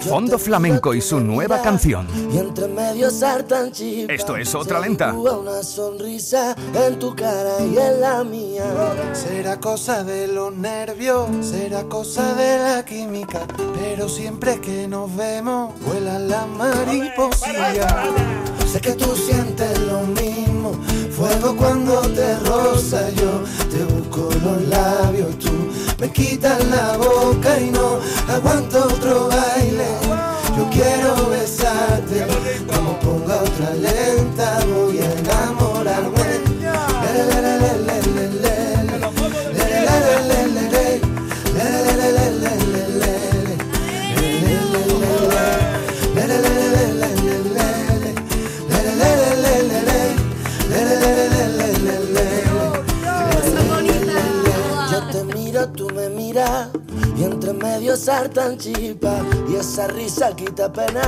Fondo 0.00 0.38
Flamenco 0.38 0.94
y 0.94 1.00
su 1.00 1.18
nueva 1.20 1.60
canción. 1.60 2.06
Y 2.32 2.38
entre 2.38 2.68
medio 2.68 3.10
saltan 3.10 3.72
chispas. 3.72 4.14
Esto 4.14 4.36
es 4.36 4.54
otra 4.54 4.80
lenta. 4.80 5.12
Una 5.12 5.62
sonrisa 5.62 6.54
en 6.74 6.98
tu 6.98 7.14
cara 7.16 7.60
y 7.60 7.76
en 7.76 8.00
la 8.00 8.22
mía. 8.22 8.64
Será 9.12 9.58
cosa 9.58 10.04
de 10.04 10.28
los 10.28 10.54
nervios, 10.54 11.28
será 11.44 11.84
cosa 11.84 12.34
de 12.34 12.58
la 12.58 12.84
química, 12.84 13.46
pero 13.74 14.08
siempre 14.08 14.60
que 14.60 14.86
nos 14.86 15.14
vemos, 15.16 15.72
vuelan 15.84 16.28
las 16.28 16.46
mariposillas. 16.48 17.94
Sé 18.70 18.80
que 18.80 18.92
tú 18.92 19.14
sientes 19.16 19.78
lo 19.80 20.02
mismo. 20.02 20.72
Fuego 21.16 21.56
cuando 21.56 22.00
te 22.12 22.38
roza, 22.40 23.08
yo 23.10 23.42
te 23.76 23.84
busco 23.84 24.28
los 24.42 24.68
labios, 24.68 25.38
tú 25.38 25.50
me 26.00 26.10
quitas 26.10 26.64
la 26.66 26.96
boca 26.96 27.60
y 27.60 27.70
no 27.70 27.98
aguanto 28.28 28.84
otro 28.84 29.28
baile. 29.28 29.88
Yo 30.56 30.68
quiero 30.70 31.28
besarte, 31.28 32.26
como 32.66 32.98
ponga 33.00 33.36
otra 33.42 33.74
lenta, 33.74 34.60
voy 34.74 34.98
a 35.00 35.10
entre 57.46 57.68
medio 57.68 57.96
saltan 57.96 58.58
chispas 58.58 59.22
y 59.48 59.54
esa 59.54 59.86
risa 59.88 60.34
quita 60.34 60.72
pena. 60.72 61.02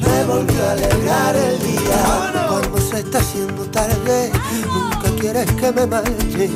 Me 0.00 0.24
volvió 0.24 0.64
a 0.66 0.72
alegrar 0.72 1.36
el 1.36 1.58
día. 1.58 2.46
Cuando 2.48 2.78
se 2.78 3.00
está 3.00 3.18
haciendo 3.18 3.64
tarde, 3.64 4.32
nunca 4.66 5.20
quieres 5.20 5.50
que 5.52 5.72
me 5.72 5.86
marche. 5.86 6.50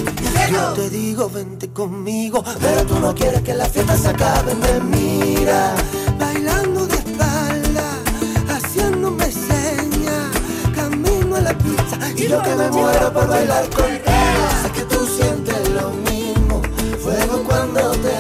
Yo 0.51 0.73
te 0.75 0.89
digo, 0.91 1.29
vente 1.29 1.69
conmigo, 1.69 2.43
Pero 2.61 2.87
tú 2.87 2.99
no 2.99 3.15
quieres 3.15 3.43
que 3.43 3.53
la 3.53 3.67
fiesta 3.67 3.97
se 3.97 4.09
acabe, 4.09 4.55
me 4.55 4.81
mira. 4.81 5.75
bailando 6.19 6.87
de 6.87 6.97
espalda, 6.97 7.85
haciéndome 8.49 9.31
señas, 9.31 10.31
camino 10.75 11.37
a 11.37 11.41
la 11.41 11.59
pista 11.59 11.99
Y 12.17 12.29
yo 12.29 12.43
que 12.43 12.55
me 12.55 12.71
muero 12.71 13.13
por 13.13 13.29
bailar 13.29 13.69
contigo. 13.69 14.03
Sé 14.63 14.71
que 14.73 14.83
tú 14.83 15.07
sientes 15.07 15.69
lo 15.71 15.91
mismo. 15.91 16.63
Fuego 17.03 17.43
cuando 17.45 17.91
te 17.91 18.16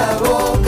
quitas 0.00 0.59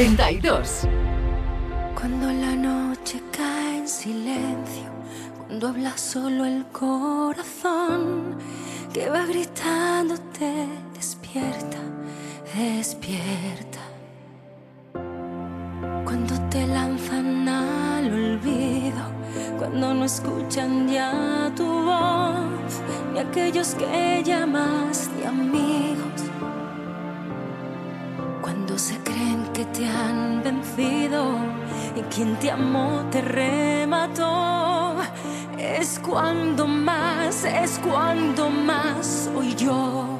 42. 0.00 0.99
Quien 32.20 32.36
te 32.36 32.50
amó 32.50 33.02
te 33.10 33.22
remató, 33.22 34.96
es 35.56 35.98
cuando 36.00 36.66
más, 36.66 37.46
es 37.46 37.78
cuando 37.78 38.50
más 38.50 39.30
soy 39.32 39.54
yo. 39.54 40.19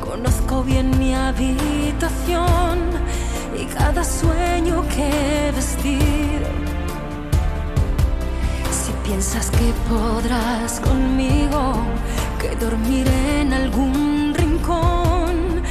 Conozco 0.00 0.62
bien 0.62 0.98
mi 0.98 1.14
habitación 1.14 2.78
y 3.60 3.64
cada 3.66 4.04
sueño 4.04 4.82
que 4.88 5.48
he 5.48 5.52
vestido. 5.52 6.48
Si 8.70 8.92
piensas 9.06 9.50
que 9.50 9.72
podrás 9.88 10.80
conmigo, 10.80 11.74
que 12.40 12.56
dormiré 12.56 13.42
en 13.42 13.52
algún 13.52 14.34
rincón, 14.34 15.62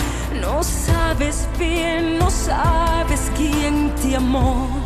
no 0.41 0.63
sabes 0.63 1.47
bien, 1.57 2.19
no 2.19 2.29
sabes 2.29 3.31
quién 3.35 3.91
te 4.01 4.15
amó. 4.17 4.76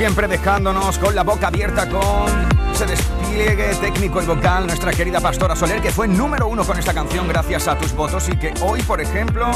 Siempre, 0.00 0.28
dejándonos 0.28 0.98
con 0.98 1.14
la 1.14 1.22
boca 1.24 1.48
abierta 1.48 1.86
con 1.86 2.26
ese 2.72 2.86
despliegue 2.86 3.74
técnico 3.82 4.22
y 4.22 4.24
vocal, 4.24 4.66
nuestra 4.66 4.92
querida 4.92 5.20
Pastora 5.20 5.54
Soler, 5.54 5.82
que 5.82 5.90
fue 5.90 6.08
número 6.08 6.48
uno 6.48 6.64
con 6.64 6.78
esta 6.78 6.94
canción 6.94 7.28
gracias 7.28 7.68
a 7.68 7.76
tus 7.76 7.92
votos 7.92 8.26
y 8.30 8.36
que 8.38 8.54
hoy, 8.62 8.80
por 8.80 9.02
ejemplo, 9.02 9.50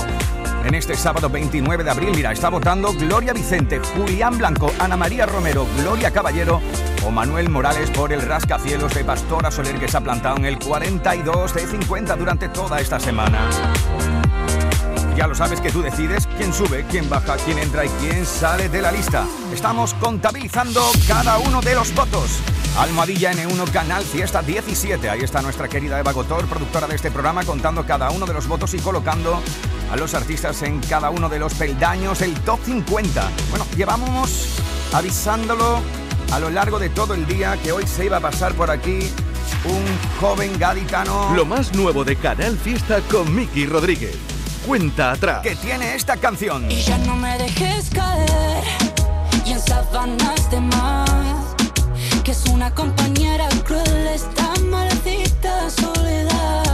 en 0.67 0.75
este 0.75 0.97
sábado 0.97 1.31
29 1.31 1.83
de 1.83 1.91
abril, 1.91 2.11
mira, 2.15 2.31
está 2.31 2.51
votando 2.51 2.93
Gloria 2.93 3.33
Vicente, 3.33 3.81
Julián 3.97 4.37
Blanco, 4.37 4.71
Ana 4.79 4.99
María 4.99 5.25
Romero, 5.25 5.67
Gloria 5.79 6.11
Caballero 6.11 6.61
o 7.07 7.11
Manuel 7.11 7.49
Morales 7.49 7.89
por 7.89 8.13
el 8.13 8.21
rascacielos 8.21 8.93
de 8.93 9.03
Pastora 9.03 9.51
Soler 9.51 9.77
que 9.77 9.89
se 9.89 9.97
ha 9.97 10.03
plantado 10.03 10.37
en 10.37 10.45
el 10.45 10.59
42 10.59 11.55
de 11.55 11.67
50 11.67 12.17
durante 12.17 12.51
toda 12.51 12.83
esta 12.83 13.01
semana. 13.01 13.49
Ya 15.17 15.29
lo 15.29 15.35
sabes 15.35 15.61
que 15.61 15.71
tú 15.71 15.81
decides 15.81 16.27
quién 16.37 16.53
sube, 16.53 16.85
quién 16.91 17.09
baja, 17.09 17.37
quién 17.45 17.59
entra 17.59 17.85
y 17.85 17.89
quién 18.01 18.27
sale 18.27 18.69
de 18.69 18.83
la 18.83 18.91
lista. 18.91 19.25
Estamos 19.53 19.95
contabilizando 19.95 20.83
cada 21.07 21.39
uno 21.39 21.61
de 21.61 21.77
los 21.77 21.95
votos. 21.95 22.41
Almohadilla 22.79 23.33
N1 23.33 23.71
Canal 23.71 24.03
Fiesta 24.03 24.43
17. 24.43 25.09
Ahí 25.09 25.21
está 25.21 25.41
nuestra 25.41 25.69
querida 25.69 26.01
Eva 26.01 26.13
Gotor, 26.13 26.47
productora 26.47 26.89
de 26.89 26.97
este 26.97 27.13
programa, 27.13 27.45
contando 27.45 27.87
cada 27.87 28.11
uno 28.11 28.27
de 28.27 28.35
los 28.35 28.49
votos 28.49 28.75
y 28.75 28.79
colocando 28.79 29.41
a 29.93 29.97
los 29.97 30.15
artistas 30.15 30.61
en 30.63 30.81
cada 30.81 31.11
uno 31.11 31.29
de 31.29 31.39
los 31.39 31.55
peldaños 31.55 32.19
del 32.19 32.35
top 32.41 32.59
50. 32.65 33.31
Bueno, 33.51 33.67
llevamos 33.77 34.59
avisándolo 34.93 35.81
a 36.33 36.41
lo 36.41 36.51
largo 36.51 36.81
de 36.81 36.89
todo 36.89 37.15
el 37.15 37.25
día 37.27 37.57
que 37.63 37.71
hoy 37.71 37.87
se 37.87 38.07
iba 38.07 38.17
a 38.17 38.21
pasar 38.21 38.55
por 38.55 38.69
aquí 38.69 38.99
un 39.65 39.85
joven 40.21 40.59
gaditano. 40.59 41.33
Lo 41.37 41.45
más 41.45 41.73
nuevo 41.73 42.03
de 42.03 42.17
Canal 42.17 42.59
Fiesta 42.59 43.01
con 43.09 43.33
Miki 43.33 43.67
Rodríguez. 43.67 44.34
Cuenta 44.67 45.13
atrás. 45.13 45.43
Que 45.43 45.57
tiene 45.57 45.95
esta 45.95 46.17
canción. 46.17 46.71
Y 46.71 46.81
ya 46.83 46.97
no 46.99 47.15
me 47.17 47.37
dejes 47.37 47.91
caer 47.91 48.65
y 49.45 49.53
en 49.53 49.61
sábanas 49.61 50.51
de 50.51 50.61
más. 50.61 51.11
Que 52.25 52.31
es 52.31 52.45
una 52.47 52.75
compañera 52.75 53.47
cruel 53.65 54.07
esta 54.07 54.55
maldita 54.63 55.69
soledad. 55.69 56.65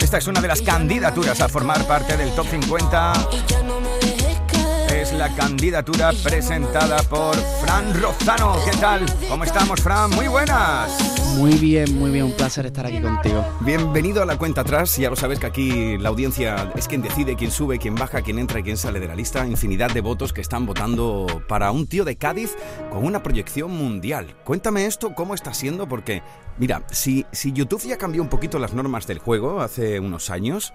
Esta 0.00 0.18
es 0.18 0.26
una 0.26 0.40
de 0.40 0.48
las 0.48 0.60
candidaturas 0.60 1.40
a 1.40 1.48
formar 1.48 1.86
parte 1.86 2.16
del 2.16 2.34
Top 2.34 2.48
50. 2.48 3.12
Y 3.32 3.52
ya 3.52 3.62
no 3.62 3.78
me 3.78 3.90
dejes 3.98 4.38
caer. 4.52 4.92
Es 4.92 5.12
la 5.12 5.28
candidatura 5.36 6.10
presentada 6.24 7.00
por 7.04 7.36
Fran 7.62 7.94
Rozano. 8.02 8.56
¿Qué 8.64 8.76
tal? 8.78 9.06
¿Cómo 9.28 9.44
estamos, 9.44 9.80
Fran? 9.80 10.10
Muy 10.10 10.26
buenas. 10.26 11.19
Muy 11.36 11.54
bien, 11.54 11.98
muy 11.98 12.10
bien, 12.10 12.24
un 12.24 12.32
placer 12.32 12.66
estar 12.66 12.86
aquí 12.86 13.00
contigo. 13.00 13.44
Bienvenido 13.60 14.22
a 14.22 14.26
la 14.26 14.36
cuenta 14.36 14.60
atrás. 14.60 14.96
Ya 14.96 15.08
lo 15.10 15.16
sabes 15.16 15.38
que 15.38 15.46
aquí 15.46 15.96
la 15.98 16.08
audiencia 16.10 16.72
es 16.76 16.88
quien 16.88 17.02
decide 17.02 17.36
quién 17.36 17.50
sube, 17.50 17.78
quién 17.78 17.94
baja, 17.94 18.22
quién 18.22 18.38
entra 18.38 18.60
y 18.60 18.62
quién 18.62 18.76
sale 18.76 19.00
de 19.00 19.08
la 19.08 19.14
lista. 19.14 19.46
Infinidad 19.46 19.90
de 19.92 20.00
votos 20.00 20.32
que 20.32 20.40
están 20.40 20.66
votando 20.66 21.42
para 21.48 21.70
un 21.70 21.86
tío 21.86 22.04
de 22.04 22.16
Cádiz 22.16 22.56
con 22.90 23.04
una 23.04 23.22
proyección 23.22 23.70
mundial. 23.70 24.36
Cuéntame 24.44 24.86
esto, 24.86 25.14
cómo 25.14 25.34
está 25.34 25.54
siendo, 25.54 25.88
porque, 25.88 26.22
mira, 26.58 26.84
si, 26.90 27.24
si 27.32 27.52
YouTube 27.52 27.86
ya 27.86 27.96
cambió 27.96 28.22
un 28.22 28.28
poquito 28.28 28.58
las 28.58 28.74
normas 28.74 29.06
del 29.06 29.18
juego 29.18 29.60
hace 29.60 30.00
unos 30.00 30.30
años, 30.30 30.72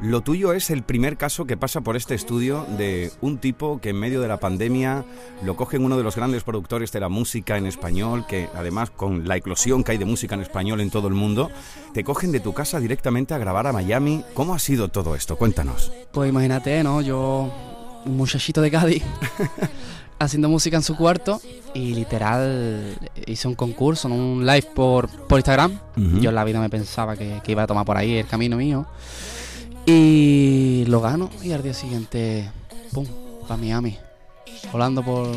lo 0.00 0.20
tuyo 0.20 0.52
es 0.52 0.70
el 0.70 0.84
primer 0.84 1.16
caso 1.16 1.44
que 1.44 1.56
pasa 1.56 1.80
por 1.80 1.96
este 1.96 2.14
estudio 2.14 2.64
de 2.76 3.10
un 3.20 3.38
tipo 3.38 3.80
que 3.80 3.90
en 3.90 3.96
medio 3.96 4.20
de 4.20 4.28
la 4.28 4.38
pandemia 4.38 5.04
lo 5.42 5.56
cogen 5.56 5.84
uno 5.84 5.96
de 5.96 6.04
los 6.04 6.14
grandes 6.14 6.44
productores 6.44 6.92
de 6.92 7.00
la 7.00 7.08
música 7.08 7.56
en 7.56 7.66
español, 7.66 8.24
que 8.28 8.48
además 8.54 8.90
con 8.90 9.26
la 9.26 9.36
eclosión 9.36 9.82
que 9.82 9.92
hay 9.92 9.98
de 9.98 10.04
música 10.04 10.36
en 10.36 10.42
español 10.42 10.80
en 10.80 10.90
todo 10.90 11.08
el 11.08 11.14
mundo, 11.14 11.50
te 11.94 12.04
cogen 12.04 12.30
de 12.30 12.38
tu 12.38 12.52
casa 12.52 12.78
directamente 12.78 13.34
a 13.34 13.38
grabar 13.38 13.66
a 13.66 13.72
Miami. 13.72 14.22
¿Cómo 14.34 14.54
ha 14.54 14.60
sido 14.60 14.88
todo 14.88 15.16
esto? 15.16 15.36
Cuéntanos. 15.36 15.90
Pues 16.12 16.30
imagínate, 16.30 16.84
¿no? 16.84 17.00
Yo, 17.00 17.52
un 18.04 18.16
muchachito 18.16 18.62
de 18.62 18.70
Cádiz, 18.70 19.02
haciendo 20.20 20.48
música 20.48 20.76
en 20.76 20.84
su 20.84 20.96
cuarto 20.96 21.40
y 21.74 21.94
literal 21.94 22.96
hice 23.26 23.48
un 23.48 23.56
concurso, 23.56 24.06
un 24.06 24.46
live 24.46 24.68
por, 24.76 25.08
por 25.26 25.40
Instagram. 25.40 25.72
Ujú. 25.96 26.20
Yo 26.20 26.28
en 26.30 26.36
la 26.36 26.44
vida 26.44 26.60
me 26.60 26.70
pensaba 26.70 27.16
que, 27.16 27.40
que 27.42 27.50
iba 27.50 27.64
a 27.64 27.66
tomar 27.66 27.84
por 27.84 27.96
ahí 27.96 28.18
el 28.18 28.26
camino 28.28 28.56
mío. 28.56 28.86
Y 29.90 30.84
lo 30.84 31.00
gano 31.00 31.30
y 31.42 31.52
al 31.52 31.62
día 31.62 31.72
siguiente, 31.72 32.50
¡pum!, 32.92 33.06
para 33.48 33.56
Miami. 33.56 33.96
Volando 34.70 35.02
por... 35.02 35.28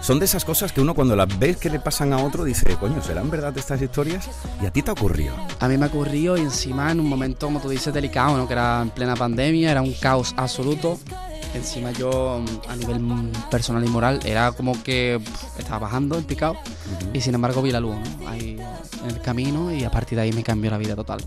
Son 0.00 0.18
de 0.18 0.24
esas 0.24 0.44
cosas 0.44 0.72
que 0.72 0.80
uno 0.80 0.96
cuando 0.96 1.14
las 1.14 1.38
ves 1.38 1.58
que 1.58 1.70
le 1.70 1.78
pasan 1.78 2.12
a 2.12 2.18
otro 2.18 2.42
dice, 2.42 2.74
coño, 2.74 3.00
¿serán 3.02 3.30
verdad 3.30 3.56
estas 3.56 3.80
historias? 3.80 4.28
Y 4.60 4.66
a 4.66 4.72
ti 4.72 4.82
te 4.82 4.90
ocurrió. 4.90 5.32
A 5.60 5.68
mí 5.68 5.78
me 5.78 5.86
ocurrió 5.86 6.36
y 6.36 6.40
encima 6.40 6.90
en 6.90 6.98
un 6.98 7.08
momento, 7.08 7.46
como 7.46 7.60
tú 7.60 7.68
dices, 7.68 7.94
delicado, 7.94 8.36
¿no? 8.36 8.48
Que 8.48 8.54
era 8.54 8.82
en 8.82 8.90
plena 8.90 9.14
pandemia, 9.14 9.70
era 9.70 9.80
un 9.80 9.92
caos 9.92 10.34
absoluto. 10.36 10.98
Encima 11.54 11.92
yo, 11.92 12.42
a 12.68 12.74
nivel 12.74 13.30
personal 13.48 13.84
y 13.84 13.88
moral, 13.88 14.18
era 14.24 14.50
como 14.50 14.82
que 14.82 15.20
pff, 15.24 15.60
estaba 15.60 15.78
bajando 15.86 16.18
en 16.18 16.24
picado. 16.24 16.56
Y 17.12 17.20
sin 17.20 17.36
embargo 17.36 17.62
vi 17.62 17.70
la 17.70 17.78
luz, 17.78 17.94
¿no? 17.94 18.28
Ahí 18.28 18.58
en 19.04 19.10
el 19.10 19.20
camino 19.20 19.72
y 19.72 19.84
a 19.84 19.90
partir 19.92 20.16
de 20.16 20.22
ahí 20.22 20.32
me 20.32 20.42
cambió 20.42 20.68
la 20.68 20.78
vida 20.78 20.96
total. 20.96 21.20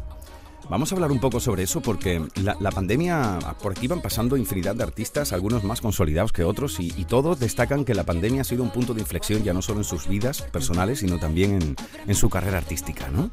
Vamos 0.74 0.92
a 0.92 0.96
hablar 0.96 1.12
un 1.12 1.20
poco 1.20 1.40
sobre 1.40 1.62
eso 1.62 1.82
porque 1.82 2.20
la, 2.42 2.58
la 2.60 2.72
pandemia, 2.72 3.38
por 3.62 3.74
aquí 3.74 3.86
van 3.88 4.02
pasando 4.02 4.36
infinidad 4.38 4.74
de 4.76 4.82
artistas, 4.82 5.32
algunos 5.32 5.64
más 5.64 5.82
consolidados 5.82 6.32
que 6.32 6.44
otros, 6.44 6.80
y, 6.80 6.92
y 6.98 7.06
todos 7.06 7.40
destacan 7.40 7.86
que 7.86 7.94
la 7.94 8.04
pandemia 8.06 8.42
ha 8.42 8.44
sido 8.44 8.64
un 8.64 8.72
punto 8.72 8.96
de 8.96 9.02
inflexión 9.02 9.44
ya 9.44 9.54
no 9.54 9.62
solo 9.62 9.82
en 9.82 9.84
sus 9.84 10.08
vidas 10.08 10.42
personales, 10.42 10.98
sino 11.02 11.20
también 11.20 11.62
en, 11.62 11.76
en 12.08 12.16
su 12.16 12.28
carrera 12.28 12.58
artística, 12.58 13.08
¿no? 13.10 13.30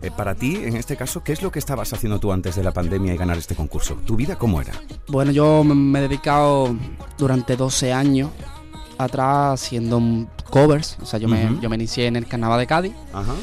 Eh, 0.00 0.10
para 0.10 0.34
ti, 0.34 0.56
en 0.56 0.76
este 0.76 0.96
caso, 0.96 1.22
¿qué 1.22 1.32
es 1.32 1.42
lo 1.42 1.52
que 1.52 1.58
estabas 1.58 1.92
haciendo 1.92 2.18
tú 2.20 2.32
antes 2.32 2.56
de 2.56 2.62
la 2.62 2.72
pandemia 2.72 3.12
y 3.12 3.18
ganar 3.18 3.36
este 3.36 3.54
concurso? 3.54 3.96
¿Tu 4.06 4.16
vida 4.16 4.36
cómo 4.38 4.62
era? 4.62 4.72
Bueno, 5.08 5.30
yo 5.30 5.62
me- 5.64 5.74
me 5.74 5.98
he 5.98 6.02
dedicado 6.02 6.74
durante 7.18 7.54
12 7.54 7.92
años 7.92 8.30
atrás 8.96 9.62
haciendo 9.62 10.00
covers. 10.48 10.96
O 11.02 11.06
sea, 11.06 11.18
yo, 11.18 11.28
me, 11.28 11.44
Ujú. 11.50 11.60
yo 11.60 11.68
me 11.68 11.76
inicié 11.76 12.06
en 12.06 12.16
el 12.16 12.26
carnaval 12.26 12.58
de 12.60 12.66
Cádiz. 12.66 12.92
Ajá. 13.12 13.34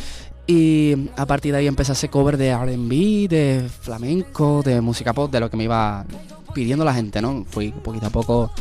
Y 0.47 1.09
a 1.17 1.25
partir 1.25 1.51
de 1.53 1.59
ahí 1.59 1.67
empecé 1.67 1.91
a 1.91 1.93
hacer 1.93 2.09
cover 2.09 2.37
de 2.37 2.49
RB, 2.49 3.27
de 3.27 3.67
flamenco, 3.81 4.61
de 4.63 4.79
música 4.81 5.11
pop, 5.13 5.31
de 5.31 5.39
lo 5.39 5.49
que 5.49 5.57
me 5.57 5.63
iba 5.63 6.05
pidiendo 6.53 6.85
la 6.85 6.93
gente, 6.93 7.21
¿no? 7.21 7.45
Fui 7.49 7.71
poquito 7.71 8.05
a 8.07 8.09
poco 8.11 8.51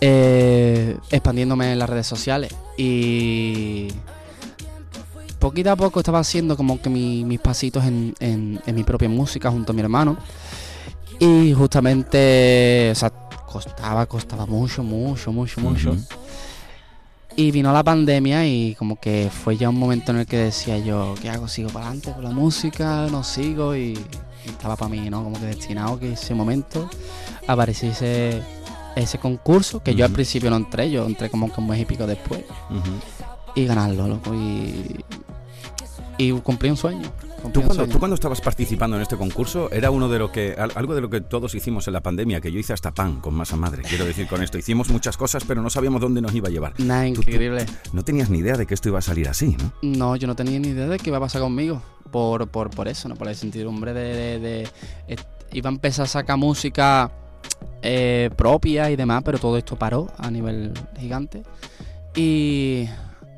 eh, 0.00 0.96
expandiéndome 1.10 1.72
en 1.72 1.78
las 1.78 1.88
redes 1.88 2.06
sociales 2.06 2.54
y 2.76 3.88
poquito 5.38 5.70
a 5.70 5.76
poco 5.76 6.00
estaba 6.00 6.18
haciendo 6.20 6.56
como 6.56 6.80
que 6.80 6.90
mi- 6.90 7.24
mis 7.24 7.40
pasitos 7.40 7.84
en, 7.84 8.60
mi 8.66 8.84
propia 8.84 9.08
música 9.08 9.50
junto 9.50 9.72
a 9.72 9.74
mi 9.74 9.80
hermano. 9.82 10.16
Y 11.18 11.52
justamente, 11.54 12.90
o 12.92 12.94
sea, 12.94 13.10
costaba, 13.10 14.04
costaba 14.06 14.46
mucho, 14.46 14.82
mucho, 14.82 15.32
mucho, 15.32 15.60
mucho. 15.60 15.90
Y 17.36 17.50
vino 17.50 17.72
la 17.72 17.82
pandemia 17.82 18.46
y 18.46 18.74
como 18.76 18.96
que 18.96 19.28
fue 19.28 19.56
ya 19.56 19.68
un 19.68 19.78
momento 19.78 20.12
en 20.12 20.18
el 20.18 20.26
que 20.26 20.38
decía 20.38 20.78
yo, 20.78 21.14
¿qué 21.20 21.30
hago? 21.30 21.48
¿Sigo 21.48 21.68
para 21.70 21.86
adelante 21.86 22.12
con 22.12 22.22
la 22.22 22.30
música? 22.30 23.08
¿No 23.10 23.24
sigo? 23.24 23.74
Y, 23.74 23.98
y 24.44 24.48
estaba 24.48 24.76
para 24.76 24.88
mí, 24.88 25.10
¿no? 25.10 25.24
Como 25.24 25.40
que 25.40 25.46
destinado 25.46 25.98
que 25.98 26.12
ese 26.12 26.34
momento 26.34 26.88
apareciese 27.48 28.40
ese 28.96 29.18
concurso, 29.18 29.82
que 29.82 29.94
yo 29.94 30.04
al 30.04 30.12
principio 30.12 30.50
no 30.50 30.56
entré, 30.56 30.90
yo 30.90 31.06
entré 31.06 31.30
como 31.30 31.52
que 31.52 31.60
un 31.60 31.68
mes 31.68 31.80
y 31.80 31.84
pico 31.84 32.06
después. 32.06 32.44
Y 33.54 33.66
ganarlo, 33.66 34.08
loco. 34.08 34.34
Y, 34.34 35.04
y 36.18 36.32
cumplí 36.32 36.70
un 36.70 36.76
sueño. 36.76 37.10
¿Tú 37.52 37.62
cuando, 37.62 37.86
tú 37.86 37.98
cuando 37.98 38.14
estabas 38.14 38.40
participando 38.40 38.96
en 38.96 39.02
este 39.02 39.16
concurso, 39.16 39.70
era 39.70 39.90
uno 39.90 40.08
de 40.08 40.18
lo 40.18 40.32
que, 40.32 40.54
al- 40.58 40.72
algo 40.74 40.94
de 40.94 41.00
lo 41.00 41.10
que 41.10 41.20
todos 41.20 41.54
hicimos 41.54 41.86
en 41.86 41.92
la 41.94 42.00
pandemia, 42.02 42.40
que 42.40 42.50
yo 42.50 42.58
hice 42.58 42.72
hasta 42.72 42.92
pan 42.92 43.20
con 43.20 43.34
masa 43.34 43.56
madre, 43.56 43.82
quiero 43.88 44.04
decir 44.04 44.26
con 44.26 44.42
esto. 44.42 44.58
Hicimos 44.58 44.88
muchas 44.90 45.16
cosas, 45.16 45.44
pero 45.46 45.62
no 45.62 45.70
sabíamos 45.70 46.00
dónde 46.00 46.20
nos 46.20 46.34
iba 46.34 46.48
a 46.48 46.50
llevar. 46.50 46.72
Nada, 46.78 47.02
tú 47.12 47.20
increíble. 47.20 47.66
no 47.92 48.02
tenías 48.02 48.30
ni 48.30 48.38
idea 48.38 48.56
de 48.56 48.66
que 48.66 48.74
esto 48.74 48.88
iba 48.88 48.98
a 48.98 49.02
salir 49.02 49.28
así, 49.28 49.56
¿no? 49.58 49.72
No, 49.82 50.16
yo 50.16 50.26
no 50.26 50.34
tenía 50.34 50.58
ni 50.58 50.68
idea 50.68 50.86
de 50.86 50.98
qué 50.98 51.10
iba 51.10 51.18
a 51.18 51.20
pasar 51.20 51.42
conmigo. 51.42 51.82
Por, 52.10 52.46
por, 52.48 52.70
por 52.70 52.86
eso, 52.88 53.08
¿no? 53.08 53.16
Por 53.16 53.26
la 53.26 53.32
incertidumbre 53.32 53.92
de, 53.92 54.14
de- 54.14 54.38
de- 54.38 54.68
eh, 55.08 55.16
Iba 55.52 55.70
a 55.70 55.72
empezar 55.72 56.04
a 56.04 56.08
sacar 56.08 56.36
música 56.36 57.10
eh, 57.82 58.30
propia 58.36 58.90
y 58.90 58.96
demás, 58.96 59.22
pero 59.24 59.38
todo 59.38 59.56
esto 59.56 59.76
paró 59.76 60.08
a 60.18 60.30
nivel 60.30 60.72
gigante. 60.98 61.42
Y 62.16 62.88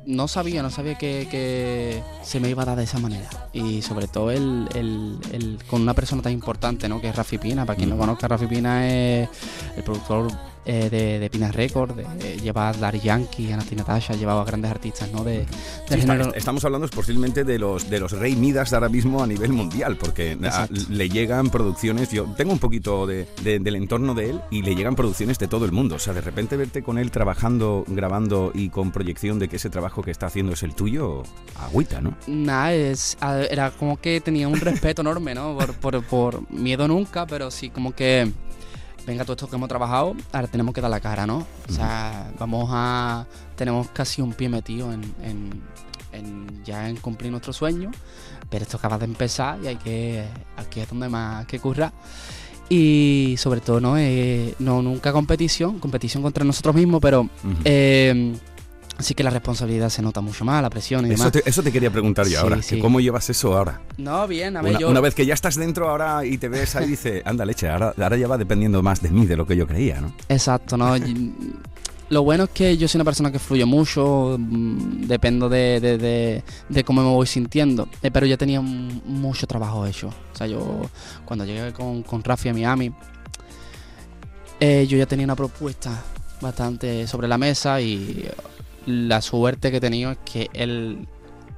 no 0.07 0.27
sabía, 0.27 0.63
no 0.63 0.69
sabía 0.71 0.95
que, 0.97 1.27
que 1.29 2.01
se 2.23 2.39
me 2.39 2.49
iba 2.49 2.63
a 2.63 2.65
dar 2.65 2.77
de 2.77 2.85
esa 2.85 2.97
manera. 2.97 3.29
Y 3.53 3.81
sobre 3.81 4.07
todo 4.07 4.31
el, 4.31 4.67
el- 4.73 5.17
el- 5.33 5.59
con 5.69 5.81
una 5.81 5.93
persona 5.93 6.21
tan 6.21 6.31
importante, 6.31 6.87
¿no? 6.89 6.99
Que 7.01 7.09
es 7.09 7.15
Rafi 7.15 7.37
Pina. 7.37 7.65
Para 7.65 7.75
quien 7.77 7.89
no 7.89 7.95
Ujú. 7.95 8.03
conozca, 8.05 8.27
Rafi 8.27 8.47
Pina 8.47 8.87
es 8.87 9.29
el 9.75 9.83
productor 9.83 10.31
eh, 10.67 10.89
de, 10.91 11.17
de 11.19 11.29
Pina 11.29 11.51
Records. 11.51 11.95
de- 11.95 12.03
eh, 12.21 12.37
lleva 12.43 12.69
a 12.69 12.73
Daddy 12.73 12.99
Yankee, 12.99 13.51
a 13.51 13.57
Nati 13.57 13.75
Natasha, 13.75 14.13
llevaba 14.13 14.41
a 14.41 14.45
grandes 14.45 14.69
artistas, 14.69 15.11
¿no? 15.11 15.23
De, 15.23 15.45
Sí, 15.89 15.95
género- 16.01 16.33
estamos 16.35 16.63
hablando 16.65 16.87
posiblemente 16.89 17.43
de 17.43 17.57
los 17.57 17.89
de 17.89 17.99
los 17.99 18.11
rey 18.11 18.35
Midas 18.35 18.73
ahora 18.73 18.89
mismo 18.89 19.23
a 19.23 19.27
nivel 19.27 19.51
mundial, 19.53 19.97
porque 19.97 20.37
a- 20.43 20.67
le 20.89 21.09
llegan 21.09 21.49
producciones, 21.49 22.11
yo 22.11 22.25
tengo 22.37 22.51
un 22.51 22.59
poquito 22.59 23.07
de, 23.07 23.27
de- 23.43 23.59
del 23.59 23.75
entorno 23.77 24.13
de 24.13 24.31
él 24.31 24.41
y 24.51 24.61
le 24.61 24.75
llegan 24.75 24.95
producciones 24.95 25.39
de 25.39 25.47
todo 25.47 25.65
el 25.65 25.71
mundo. 25.71 25.95
O 25.95 25.99
sea, 25.99 26.13
de 26.13 26.21
repente 26.21 26.57
verte 26.57 26.83
con 26.83 26.97
él 26.97 27.09
trabajando, 27.11 27.85
grabando 27.87 28.51
y 28.53 28.69
con 28.69 28.91
proyección 28.91 29.39
de 29.39 29.47
que 29.47 29.55
ese 29.55 29.69
trabajo 29.69 30.01
que 30.03 30.11
está 30.11 30.25
haciendo 30.27 30.53
es 30.53 30.63
el 30.63 30.75
tuyo, 30.75 31.23
agüita, 31.55 32.01
¿no? 32.01 32.15
Nada, 32.27 32.73
era 33.49 33.71
como 33.71 33.99
que 33.99 34.19
tenía 34.21 34.47
un 34.47 34.59
respeto 34.59 35.01
enorme, 35.01 35.33
¿no? 35.33 35.57
Por, 35.57 35.73
por, 35.75 36.03
por 36.03 36.51
miedo 36.51 36.87
nunca, 36.87 37.25
pero 37.25 37.49
sí 37.51 37.69
como 37.69 37.93
que, 37.93 38.31
venga, 39.07 39.23
todo 39.23 39.33
esto 39.33 39.49
que 39.49 39.55
hemos 39.55 39.69
trabajado, 39.69 40.15
ahora 40.33 40.47
tenemos 40.47 40.75
que 40.75 40.81
dar 40.81 40.91
la 40.91 40.99
cara, 40.99 41.25
¿no? 41.25 41.47
O 41.69 41.71
sea, 41.71 42.29
vamos 42.37 42.69
a, 42.71 43.25
tenemos 43.55 43.87
casi 43.89 44.21
un 44.21 44.33
pie 44.33 44.49
metido 44.49 44.91
en, 44.93 45.01
en- 45.23 45.61
en 46.11 46.63
ya 46.63 46.89
en 46.89 46.97
cumplir 46.97 47.31
nuestro 47.31 47.53
sueño, 47.53 47.89
pero 48.49 48.63
esto 48.63 48.77
acaba 48.77 48.97
de 48.97 49.05
empezar 49.05 49.59
y 49.63 49.67
hay 49.67 49.75
que, 49.77 50.25
aquí 50.57 50.79
es 50.81 50.89
donde 50.89 51.09
más 51.09 51.39
hay 51.41 51.45
que 51.45 51.59
currar. 51.59 51.93
Y 52.69 53.35
sobre 53.37 53.61
todo, 53.61 53.79
¿no? 53.79 53.97
Eh, 53.97 54.53
no 54.59 54.81
nunca 54.81 55.13
competición, 55.13 55.79
competición 55.79 56.21
contra 56.21 56.43
nosotros 56.43 56.75
mismos, 56.75 56.99
pero 57.01 57.29
eh, 57.63 58.35
sí 58.99 59.13
que 59.13 59.23
la 59.23 59.29
responsabilidad 59.29 59.89
se 59.89 60.01
nota 60.01 60.21
mucho 60.21 60.43
más, 60.45 60.61
la 60.61 60.69
presión 60.69 61.05
y 61.05 61.13
Eso 61.13 61.17
demás. 61.29 61.31
te, 61.43 61.49
eso 61.49 61.61
te 61.63 61.71
quería 61.71 61.91
preguntar 61.91 62.25
yo 62.25 62.31
Sí, 62.31 62.35
ahora, 62.37 62.59
que. 62.61 62.79
¿cómo 62.79 62.99
llevas 62.99 63.29
eso 63.29 63.55
ahora? 63.57 63.81
No, 63.97 64.27
bien, 64.27 64.57
a 64.57 64.61
ver, 64.61 64.71
Una, 64.71 64.79
yo... 64.79 64.89
una 64.89 64.99
vez 65.01 65.13
que 65.15 65.25
ya 65.25 65.33
estás 65.33 65.55
dentro 65.55 65.89
ahora 65.89 66.25
y 66.25 66.37
te 66.37 66.49
ves 66.49 66.75
ahí, 66.75 66.87
dice, 66.87 67.21
anda 67.25 67.45
leche, 67.45 67.69
ahora, 67.69 67.93
ahora 67.97 68.17
ya 68.17 68.27
va 68.27 68.37
dependiendo 68.37 68.81
más 68.81 69.01
de 69.01 69.09
mí, 69.09 69.25
de 69.25 69.37
lo 69.37 69.45
que 69.45 69.55
yo 69.55 69.67
creía, 69.67 70.01
¿no? 70.01 70.13
Exacto, 70.29 70.77
¿no? 70.77 70.95
Lo 72.09 72.23
bueno 72.23 72.45
es 72.45 72.51
que 72.51 72.77
yo 72.77 72.87
soy 72.87 72.99
una 72.99 73.03
persona 73.05 73.33
que 73.33 73.37
fluye 73.37 73.65
mucho, 73.65 74.37
mm, 74.39 75.07
dependo 75.07 75.49
de, 75.49 75.81
de- 75.81 75.97
de- 75.97 76.43
de 76.69 76.83
cómo 76.85 77.01
me 77.03 77.09
voy 77.09 77.27
sintiendo, 77.27 77.89
eh, 78.01 78.11
pero 78.11 78.25
ya 78.25 78.37
tenía 78.37 78.61
mucho 78.61 79.45
trabajo 79.45 79.85
hecho. 79.85 80.07
O 80.33 80.37
sea, 80.37 80.47
yo 80.47 80.83
cuando 81.25 81.43
llegué 81.43 81.73
con, 81.73 82.03
con 82.03 82.23
Rafi 82.23 82.47
a 82.47 82.53
Miami, 82.53 82.93
eh, 84.61 84.87
yo 84.89 84.97
ya 84.97 85.05
tenía 85.05 85.25
una 85.25 85.35
propuesta 85.35 86.01
bastante 86.41 87.05
sobre 87.07 87.27
la 87.27 87.37
mesa 87.37 87.81
y 87.81 88.25
la 88.87 89.21
suerte 89.21 89.69
que 89.69 89.77
he 89.77 89.81
tenido 89.81 90.11
es 90.11 90.17
que 90.25 90.49
él 90.53 91.07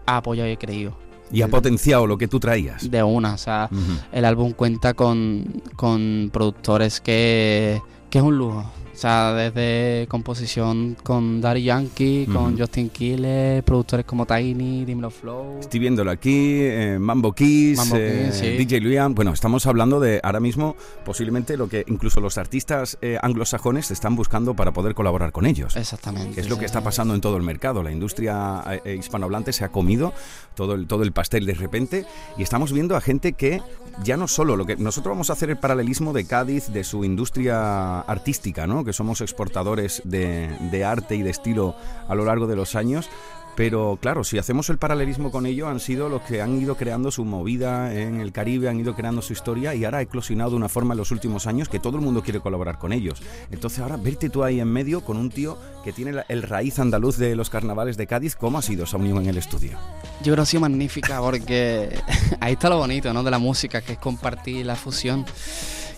ha 0.06 0.18
apoyado 0.18 0.50
y 0.50 0.58
creído. 0.58 0.98
Y 1.32 1.44
ha 1.44 1.48
potenciado 1.48 2.08
lo 2.08 2.18
que 2.18 2.28
tú 2.28 2.40
traías. 2.40 2.90
De 2.90 3.04
una, 3.04 3.36
o 3.36 3.38
sea, 3.38 3.70
el 4.12 4.26
álbum 4.26 4.52
cuenta 4.52 4.96
con, 4.96 5.62
con 5.76 6.32
productores 6.34 7.00
que, 7.00 7.82
que 8.10 8.18
es 8.18 8.24
un 8.24 8.38
lujo. 8.38 8.66
O 9.00 9.02
sea, 9.02 9.32
desde 9.32 10.08
composición 10.10 10.98
con 11.02 11.40
Daddy 11.40 11.64
Yankee, 11.64 12.28
con. 12.30 12.60
Justin 12.60 12.90
Quiles, 12.90 13.64
productores 13.64 14.06
como 14.06 14.26
Tiny, 14.26 14.84
Dimelo 14.84 15.10
Flow. 15.10 15.58
Estoy 15.62 15.80
viéndolo 15.80 16.12
aquí, 16.12 16.60
eh, 16.64 16.98
Mambo 17.00 17.32
Kiss, 17.32 17.78
Mambo 17.78 17.96
eh, 17.96 18.30
sí. 18.34 18.58
DJ 18.58 18.82
Liam. 18.82 19.16
Bueno, 19.16 19.32
estamos 19.32 19.66
hablando 19.68 20.02
de 20.02 20.20
ahora 20.22 20.42
mismo 20.42 20.76
posiblemente 21.06 21.56
lo 21.56 21.70
que 21.70 21.86
incluso 21.88 22.20
los 22.20 22.38
artistas 22.38 22.98
eh, 23.02 23.18
anglosajones 23.22 23.90
están 23.90 24.18
buscando 24.18 24.54
para 24.54 24.74
poder 24.74 24.96
colaborar 24.96 25.32
con 25.32 25.46
ellos. 25.46 25.78
Exactamente. 25.78 26.36
Que 26.36 26.42
es 26.42 26.50
lo 26.50 26.60
que 26.60 26.66
está 26.66 26.82
pasando 26.82 27.16
en 27.16 27.22
todo 27.22 27.38
el 27.38 27.44
mercado. 27.44 27.82
La 27.84 27.94
industria 27.94 28.62
eh, 28.84 28.98
hispanohablante 29.00 29.54
se 29.54 29.64
ha 29.64 29.70
comido 29.70 30.12
todo 30.56 30.74
el, 30.74 30.88
todo 30.88 31.04
el 31.04 31.14
pastel 31.14 31.46
de 31.46 31.54
repente 31.54 32.06
y 32.38 32.44
estamos 32.44 32.74
viendo 32.74 32.98
a 32.98 33.02
gente 33.02 33.32
que 33.32 33.62
ya 34.04 34.18
no 34.18 34.28
solo 34.28 34.58
lo 34.58 34.66
que 34.66 34.76
nosotros 34.76 35.14
vamos 35.14 35.30
a 35.30 35.34
hacer 35.34 35.50
el 35.52 35.58
paralelismo 35.58 36.12
de 36.12 36.26
Cádiz, 36.26 36.68
de 36.68 36.84
su 36.84 37.06
industria 37.06 38.02
artística, 38.02 38.68
¿no? 38.68 38.89
Somos 38.94 39.22
exportadores 39.22 40.02
de, 40.06 40.84
arte 40.86 41.16
y 41.16 41.24
de 41.24 41.30
estilo 41.30 41.76
a 42.08 42.16
lo 42.16 42.26
largo 42.26 42.48
de 42.48 42.56
los 42.56 42.76
años. 42.76 43.10
Pero 43.56 43.98
claro, 44.02 44.24
si 44.24 44.38
hacemos 44.38 44.70
el 44.70 44.78
paralelismo 44.78 45.32
con 45.32 45.46
ello, 45.46 45.68
han 45.68 45.82
sido 45.82 46.08
los 46.08 46.22
que 46.22 46.42
han 46.42 46.62
ido 46.62 46.76
creando 46.78 47.12
su 47.12 47.26
movida 47.26 47.94
en 47.94 48.22
el 48.22 48.32
Caribe, 48.32 48.70
han 48.70 48.80
ido 48.80 48.96
creando 48.96 49.22
su 49.22 49.34
historia 49.34 49.76
y 49.76 49.84
ahora 49.84 49.98
ha 49.98 50.02
eclosionado 50.02 50.52
de 50.52 50.56
una 50.56 50.70
forma 50.70 50.94
en 50.94 50.98
los 51.00 51.12
últimos 51.12 51.46
años 51.46 51.68
que 51.68 51.78
todo 51.78 51.98
el 51.98 52.04
mundo 52.04 52.24
quiere 52.24 52.40
colaborar 52.40 52.80
con 52.80 52.94
ellos. 52.94 53.22
Entonces 53.52 53.80
ahora 53.80 53.98
verte 53.98 54.30
tú 54.30 54.46
ahí 54.46 54.62
en 54.62 54.70
medio 54.70 55.04
con 55.04 55.18
un 55.18 55.30
tío 55.30 55.58
que 55.84 55.92
tiene 55.92 56.24
el 56.30 56.44
raíz 56.44 56.80
andaluz 56.80 57.18
de 57.18 57.36
los 57.36 57.50
carnavales 57.50 57.98
de 57.98 58.08
Cádiz, 58.08 58.38
¿cómo 58.38 58.60
ha 58.60 58.62
sido 58.62 58.86
esa 58.86 58.96
unión 58.96 59.18
en 59.18 59.28
el 59.28 59.38
estudio? 59.38 59.78
Yo 60.20 60.32
creo 60.32 60.36
que 60.36 60.42
ha 60.42 60.46
sido 60.46 60.62
magnífica 60.62 61.20
porque 61.20 61.90
ahí 62.40 62.54
está 62.54 62.70
lo 62.70 62.78
bonito, 62.78 63.12
¿no? 63.12 63.24
De 63.24 63.32
la 63.32 63.40
música, 63.40 63.82
que 63.82 63.94
es 63.94 64.00
compartir 64.00 64.66
la 64.66 64.78
fusión. 64.78 65.26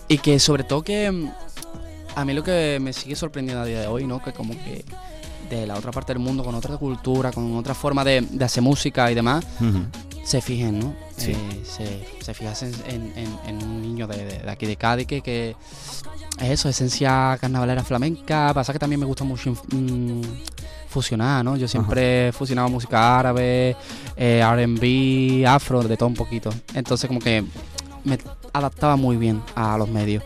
Y 0.08 0.18
que 0.18 0.40
sobre 0.40 0.64
todo 0.64 0.82
que 0.82 1.30
a 2.14 2.24
mí 2.24 2.32
lo 2.34 2.42
que 2.42 2.78
me 2.80 2.92
sigue 2.92 3.16
sorprendiendo 3.16 3.62
a 3.62 3.66
día 3.66 3.80
de 3.80 3.86
hoy, 3.86 4.06
¿no? 4.06 4.22
Que 4.22 4.32
como 4.32 4.52
que 4.54 4.84
de 5.50 5.66
la 5.66 5.74
otra 5.76 5.90
parte 5.92 6.12
del 6.12 6.22
mundo, 6.22 6.42
con 6.44 6.54
otra 6.54 6.76
cultura, 6.76 7.30
con 7.32 7.56
otra 7.56 7.74
forma 7.74 8.04
de, 8.04 8.20
de 8.22 8.44
hacer 8.44 8.62
música 8.62 9.10
y 9.10 9.14
demás, 9.14 9.44
se 10.24 10.40
fijen, 10.40 10.78
¿no? 10.78 10.94
Sí. 11.16 11.32
Eh, 11.32 11.62
se, 11.64 12.24
se 12.24 12.32
fijasen 12.34 12.72
en, 12.86 13.12
en- 13.16 13.38
en 13.46 13.62
un 13.62 13.82
niño 13.82 14.06
de, 14.06 14.24
de- 14.24 14.38
de 14.40 14.50
aquí 14.50 14.66
de 14.66 14.76
Cádiz 14.76 15.06
que, 15.06 15.20
que 15.20 15.56
es 16.40 16.50
eso, 16.50 16.68
esencia 16.68 17.36
carnavalera 17.40 17.82
flamenca. 17.84 18.52
Pasa 18.54 18.72
que 18.72 18.78
también 18.78 19.00
me 19.00 19.06
gusta 19.06 19.24
mucho 19.24 19.52
mm, 19.72 20.20
fusionar, 20.88 21.44
¿no? 21.44 21.56
Yo 21.56 21.66
siempre 21.68 22.28
he 22.28 22.32
fusionado 22.32 22.68
música 22.68 23.18
árabe, 23.18 23.76
eh, 24.16 24.42
RB, 24.44 25.46
afro, 25.46 25.82
de 25.82 25.96
todo 25.96 26.08
un 26.08 26.14
poquito. 26.14 26.50
Entonces 26.74 27.08
como 27.08 27.20
que 27.20 27.44
me 28.04 28.18
adaptaba 28.52 28.96
muy 28.96 29.16
bien 29.16 29.42
a 29.54 29.76
los 29.76 29.88
medios. 29.88 30.22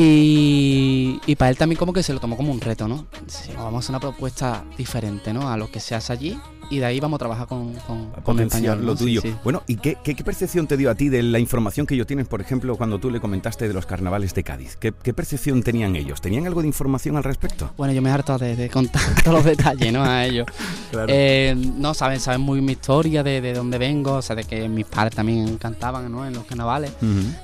Y, 0.00 1.20
y 1.26 1.34
para 1.34 1.50
él 1.50 1.56
también 1.56 1.76
como 1.76 1.92
que 1.92 2.04
se 2.04 2.12
lo 2.12 2.20
tomó 2.20 2.36
como 2.36 2.52
un 2.52 2.60
reto, 2.60 2.86
¿no? 2.86 3.06
Sí, 3.26 3.50
vamos 3.56 3.74
a 3.74 3.78
hacer 3.78 3.90
una 3.90 4.00
propuesta 4.00 4.64
diferente, 4.76 5.32
¿no? 5.32 5.50
A 5.50 5.56
lo 5.56 5.70
que 5.72 5.80
se 5.80 5.96
hace 5.96 6.12
allí 6.12 6.38
y 6.70 6.78
de 6.78 6.84
ahí 6.84 7.00
vamos 7.00 7.16
a 7.16 7.18
trabajar 7.18 7.46
con, 7.46 7.74
con, 7.86 8.10
con 8.22 8.40
español, 8.40 8.80
¿no? 8.80 8.88
lo 8.88 8.94
tuyo. 8.94 9.20
sí. 9.20 9.34
Bueno, 9.42 9.62
¿y 9.66 9.76
qué, 9.76 9.96
qué, 10.04 10.14
qué 10.14 10.22
percepción 10.22 10.66
te 10.66 10.76
dio 10.76 10.90
a 10.90 10.94
ti 10.94 11.08
de 11.08 11.22
la 11.22 11.38
información 11.38 11.86
que 11.86 11.94
ellos 11.94 12.06
tienen, 12.06 12.26
por 12.26 12.40
ejemplo, 12.40 12.76
cuando 12.76 12.98
tú 12.98 13.10
le 13.10 13.20
comentaste 13.20 13.66
de 13.66 13.74
los 13.74 13.86
carnavales 13.86 14.34
de 14.34 14.44
Cádiz? 14.44 14.76
¿Qué, 14.76 14.92
qué 15.02 15.12
percepción 15.14 15.62
tenían 15.62 15.96
ellos? 15.96 16.20
¿Tenían 16.20 16.46
algo 16.46 16.60
de 16.60 16.68
información 16.68 17.16
al 17.16 17.24
respecto? 17.24 17.72
Bueno, 17.76 17.92
yo 17.94 18.02
me 18.02 18.10
he 18.10 18.12
hartado 18.12 18.38
de, 18.38 18.54
de 18.54 18.68
contar 18.68 19.02
todos 19.24 19.38
los 19.38 19.44
detalles, 19.44 19.92
¿no? 19.92 20.04
A 20.04 20.24
ellos. 20.24 20.46
Claro. 20.90 21.12
Eh, 21.14 21.54
no, 21.54 21.92
saben, 21.92 22.18
saben 22.18 22.40
muy 22.40 22.62
mi 22.62 22.72
historia, 22.72 23.22
de, 23.22 23.42
de 23.42 23.52
dónde 23.52 23.76
vengo, 23.76 24.14
o 24.14 24.22
sea, 24.22 24.34
de 24.34 24.44
que 24.44 24.70
mis 24.70 24.86
padres 24.86 25.14
también 25.14 25.58
cantaban, 25.58 26.10
¿no? 26.10 26.26
En 26.26 26.32
los 26.32 26.44
carnavales. 26.44 26.92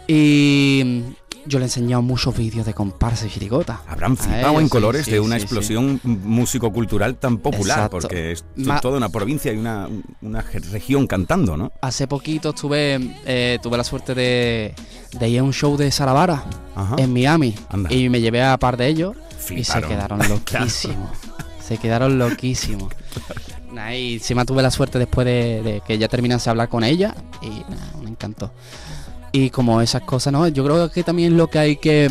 Y 0.09 1.14
yo 1.47 1.59
le 1.59 1.65
he 1.65 1.69
enseñado 1.69 2.03
muchos 2.03 2.37
vídeos 2.37 2.67
de 2.67 2.75
comparsa 2.75 3.27
y 3.27 3.31
chirigota. 3.31 3.81
Habrán 3.89 4.17
flipado 4.17 4.61
en 4.61 4.69
colores 4.69 5.05
sí, 5.05 5.13
de 5.13 5.21
una 5.21 5.35
sí, 5.37 5.41
sí. 5.41 5.45
explosión 5.45 6.01
músico-cultural 6.05 7.17
tan 7.17 7.39
popular, 7.39 7.79
Exacto. 7.79 7.99
porque 8.01 8.33
es 8.33 8.45
Ma- 8.57 8.81
toda 8.81 8.99
una 8.99 9.09
provincia 9.09 9.53
y 9.53 9.57
una, 9.57 9.89
una 10.23 10.41
región 10.41 11.07
cantando, 11.07 11.57
¿no? 11.57 11.73
Hace 11.81 12.07
poquito 12.07 12.51
estuve, 12.51 13.17
eh, 13.25 13.59
tuve 13.63 13.77
la 13.77 13.85
suerte 13.85 14.15
de, 14.15 14.75
de 15.19 15.29
ir 15.29 15.41
a 15.41 15.43
un 15.43 15.53
show 15.53 15.77
de 15.77 15.91
Saravara 15.91 16.45
Ajá. 16.75 16.97
en 16.99 17.13
Miami 17.13 17.55
Anda. 17.69 17.93
y 17.93 18.09
me 18.09 18.21
llevé 18.21 18.43
a 18.43 18.57
par 18.59 18.77
de 18.77 18.89
ellos 18.89 19.17
y 19.51 19.65
se 19.65 19.81
quedaron 19.83 20.19
loquísimos. 20.29 21.11
Se 21.67 21.79
quedaron 21.79 22.19
loquísimos. 22.19 22.93
Nah, 23.75 23.93
y 23.93 24.15
encima 24.15 24.45
tuve 24.45 24.63
la 24.63 24.71
suerte 24.71 25.01
después 25.01 25.25
de, 25.25 25.61
de 25.61 25.83
que 25.85 25.99
ya 25.99 26.07
terminase 26.07 26.45
de 26.45 26.51
hablar 26.51 26.69
con 26.69 26.85
ella 26.85 27.13
y 27.43 27.49
nada, 27.49 27.91
me 28.05 28.09
encantó. 28.11 28.53
Y 29.37 29.51
como 29.51 29.81
esas 29.81 30.03
cosas, 30.03 30.33
¿no? 30.33 30.47
Yo 30.47 30.63
creo 30.65 30.89
que 30.91 31.03
también 31.03 31.33
es 31.33 31.39
lo 31.39 31.49
que 31.49 31.59
hay 31.59 31.77
que, 31.77 32.09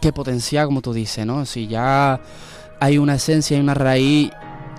que 0.00 0.12
potenciar, 0.14 0.64
como 0.64 0.80
tú 0.80 0.92
dices, 0.94 1.26
¿no? 1.26 1.44
Si 1.44 1.66
ya 1.68 2.18
hay 2.80 2.96
una 2.96 3.16
esencia 3.16 3.56
y 3.56 3.60
una 3.60 3.74
raíz, 3.74 4.30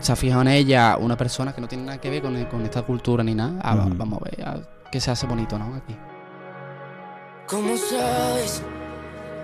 se 0.02 0.12
ha 0.12 0.16
fijado 0.16 0.42
en 0.42 0.48
ella 0.48 0.98
una 1.00 1.16
persona 1.16 1.54
que 1.54 1.62
no 1.62 1.68
tiene 1.68 1.84
nada 1.86 2.02
que 2.02 2.10
ver 2.10 2.24
con, 2.24 2.44
con 2.46 2.64
esta 2.64 2.82
cultura 2.82 3.24
ni 3.24 3.36
nada, 3.36 3.60
ah, 3.62 3.76
va- 3.76 3.86
Ujú. 3.86 3.96
vamos 3.96 4.20
a 4.22 4.26
ver 4.26 4.48
a- 4.48 4.90
que 4.92 5.00
se 5.00 5.12
hace 5.12 5.28
bonito, 5.28 5.58
¿no? 5.60 5.76
Aquí. 5.76 5.96
¿Cómo 7.48 7.78
sabes? 7.78 8.64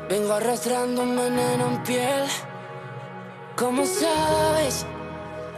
Vengo 0.10 0.34
arrastrando 0.34 1.04
un 1.04 1.16
veneno 1.16 1.68
en 1.76 1.84
piel. 1.84 2.24
¿Cómo 3.56 3.86
sabes? 3.86 4.84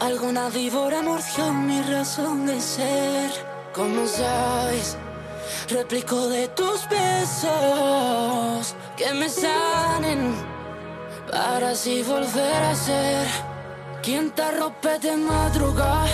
Alguna 0.01 0.49
víbora 0.49 1.01
mordió 1.01 1.53
mi 1.53 1.81
razón 1.83 2.45
de 2.45 2.59
ser. 2.59 3.31
¿Cómo 3.73 4.05
sabes? 4.05 4.97
Replico 5.69 6.27
de 6.27 6.47
tus 6.49 6.87
besos 6.89 8.75
que 8.97 9.13
me 9.13 9.29
sanen 9.29 10.35
para 11.31 11.71
así 11.71 12.03
volver 12.03 12.63
a 12.63 12.75
ser 12.75 13.27
quien 14.03 14.31
te 14.31 14.41
arrope 14.41 14.99
de 14.99 15.15
madrugada, 15.15 16.07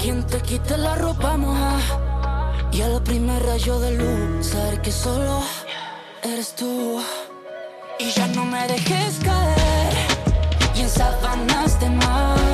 quien 0.00 0.26
te 0.26 0.40
quite 0.40 0.76
la 0.78 0.94
ropa 0.96 1.36
moja 1.36 1.78
y 2.72 2.80
al 2.80 3.02
primer 3.02 3.42
rayo 3.44 3.78
de 3.78 3.92
luz 3.92 4.46
saber 4.46 4.80
que 4.80 4.90
solo 4.90 5.42
eres 6.22 6.54
tú. 6.54 7.00
Y 7.98 8.10
ya 8.10 8.26
no 8.28 8.44
me 8.44 8.66
dejes 8.66 9.20
caer 9.22 9.92
y 10.74 10.80
en 10.80 10.88
sábanas 10.88 11.78
de 11.78 11.90
más 11.90 12.51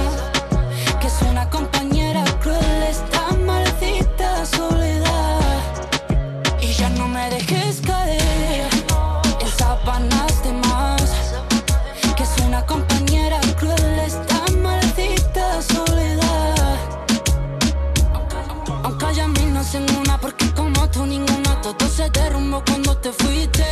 tú 20.98 21.06
ninguna 21.06 21.60
todo 21.60 21.88
se 21.88 22.10
derrumbó 22.10 22.60
cuando 22.66 22.96
te 22.96 23.12
fuiste 23.12 23.64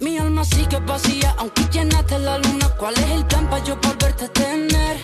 mi 0.00 0.16
alma 0.16 0.42
sigue 0.42 0.78
vacía 0.86 1.34
aunque 1.36 1.62
llenaste 1.70 2.18
la 2.18 2.38
luna 2.38 2.66
¿Cuál 2.78 2.94
es 2.94 3.10
el 3.10 3.26
plan 3.26 3.46
para 3.50 3.62
yo 3.62 3.76
volverte 3.76 4.24
a 4.24 4.28
tener? 4.28 4.96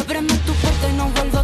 Ábreme 0.00 0.34
tu 0.46 0.52
puerta 0.52 0.88
y 0.88 0.92
no 0.92 1.08
vuelvo 1.08 1.39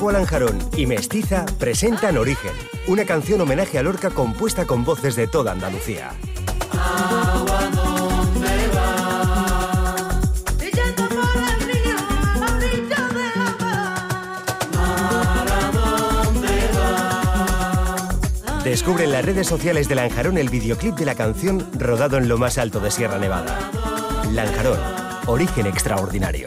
Agua 0.00 0.14
Lanjarón 0.14 0.58
y 0.78 0.86
Mestiza 0.86 1.44
presentan 1.58 2.16
Origen, 2.16 2.52
una 2.86 3.04
canción 3.04 3.38
homenaje 3.42 3.78
a 3.78 3.82
Lorca 3.82 4.08
compuesta 4.08 4.64
con 4.64 4.82
voces 4.82 5.14
de 5.14 5.26
toda 5.26 5.52
Andalucía. 5.52 6.12
Descubre 18.64 19.04
en 19.04 19.12
las 19.12 19.22
redes 19.22 19.46
sociales 19.46 19.86
de 19.86 19.96
Lanjarón 19.96 20.38
el 20.38 20.48
videoclip 20.48 20.94
de 20.94 21.04
la 21.04 21.14
canción 21.14 21.68
rodado 21.78 22.16
en 22.16 22.26
lo 22.26 22.38
más 22.38 22.56
alto 22.56 22.80
de 22.80 22.90
Sierra 22.90 23.18
Nevada. 23.18 23.70
Lanjarón, 24.32 24.80
origen 25.26 25.66
extraordinario. 25.66 26.46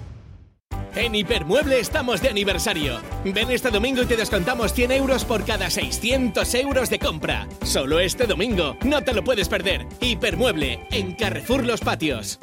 En 0.95 1.15
Hipermueble 1.15 1.79
estamos 1.79 2.21
de 2.21 2.29
aniversario. 2.29 2.99
Ven 3.23 3.49
este 3.49 3.69
domingo 3.69 4.01
y 4.01 4.05
te 4.05 4.17
descontamos 4.17 4.73
100 4.73 4.91
euros 4.91 5.23
por 5.23 5.45
cada 5.45 5.69
600 5.69 6.53
euros 6.55 6.89
de 6.89 6.99
compra. 6.99 7.47
Solo 7.63 7.99
este 7.99 8.25
domingo. 8.27 8.75
No 8.83 9.01
te 9.01 9.13
lo 9.13 9.23
puedes 9.23 9.47
perder. 9.47 9.85
Hipermueble, 10.01 10.85
en 10.91 11.13
Carrefour 11.13 11.65
Los 11.65 11.79
Patios. 11.79 12.39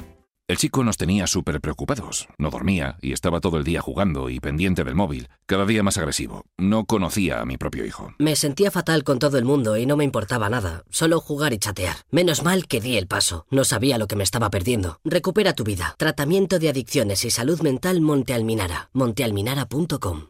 El 0.49 0.57
chico 0.57 0.82
nos 0.82 0.96
tenía 0.96 1.26
súper 1.26 1.61
preocupados. 1.61 2.26
No 2.38 2.49
dormía 2.49 2.96
y 3.03 3.12
estaba 3.12 3.38
todo 3.38 3.59
el 3.59 3.64
día 3.64 3.82
jugando 3.82 4.30
y 4.30 4.40
pendiente 4.40 4.82
del 4.82 4.94
móvil, 4.94 5.28
cada 5.44 5.66
día 5.66 5.82
más 5.82 5.99
agresivo. 5.99 6.46
No 6.57 6.86
conocía 6.86 7.42
a 7.42 7.44
mi 7.44 7.59
propio 7.59 7.84
hijo. 7.84 8.14
Me 8.18 8.34
sentía 8.34 8.70
fatal 8.70 9.05
con 9.05 9.18
todo 9.18 9.36
el 9.36 9.44
mundo 9.44 9.76
y 9.76 9.84
no 9.84 9.99
me 9.99 10.05
importaba 10.05 10.49
nada, 10.49 10.84
solo 10.88 11.20
jugar 11.20 11.53
y 11.53 11.59
chatear. 11.59 11.96
Menos 12.11 12.44
mal 12.44 12.66
que 12.66 12.80
di 12.80 12.96
el 12.96 13.07
paso, 13.07 13.44
no 13.51 13.64
sabía 13.64 13.99
lo 13.99 14.07
que 14.07 14.16
me 14.16 14.24
estaba 14.24 14.49
perdiendo. 14.49 15.01
Recupera 15.05 15.53
tu 15.53 15.64
vida. 15.64 15.94
Tratamiento 15.99 16.59
de 16.59 16.70
adicciones 16.70 17.26
y 17.26 17.30
salud 17.30 17.61
mental 17.61 18.01
Monte 18.01 18.32
Alminara. 18.32 18.88
montealminara.com. 18.94 20.28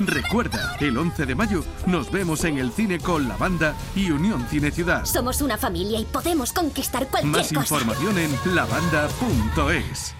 Recuerda, 0.00 0.76
el 0.80 0.96
11 0.96 1.26
de 1.26 1.34
mayo 1.34 1.64
nos 1.86 2.10
vemos 2.10 2.44
en 2.44 2.58
el 2.58 2.70
cine 2.70 2.98
con 2.98 3.28
la 3.28 3.36
banda 3.36 3.74
y 3.96 4.10
Unión 4.10 4.46
Cine 4.48 4.70
Ciudad. 4.70 5.04
Somos 5.04 5.42
una 5.42 5.56
familia 5.58 5.98
y 5.98 6.04
podemos 6.04 6.52
conquistar 6.52 7.08
cualquier 7.08 7.32
Más 7.32 7.48
cosa. 7.48 7.60
información 7.60 8.18
en 8.18 8.54
lavanda.es. 8.54 10.14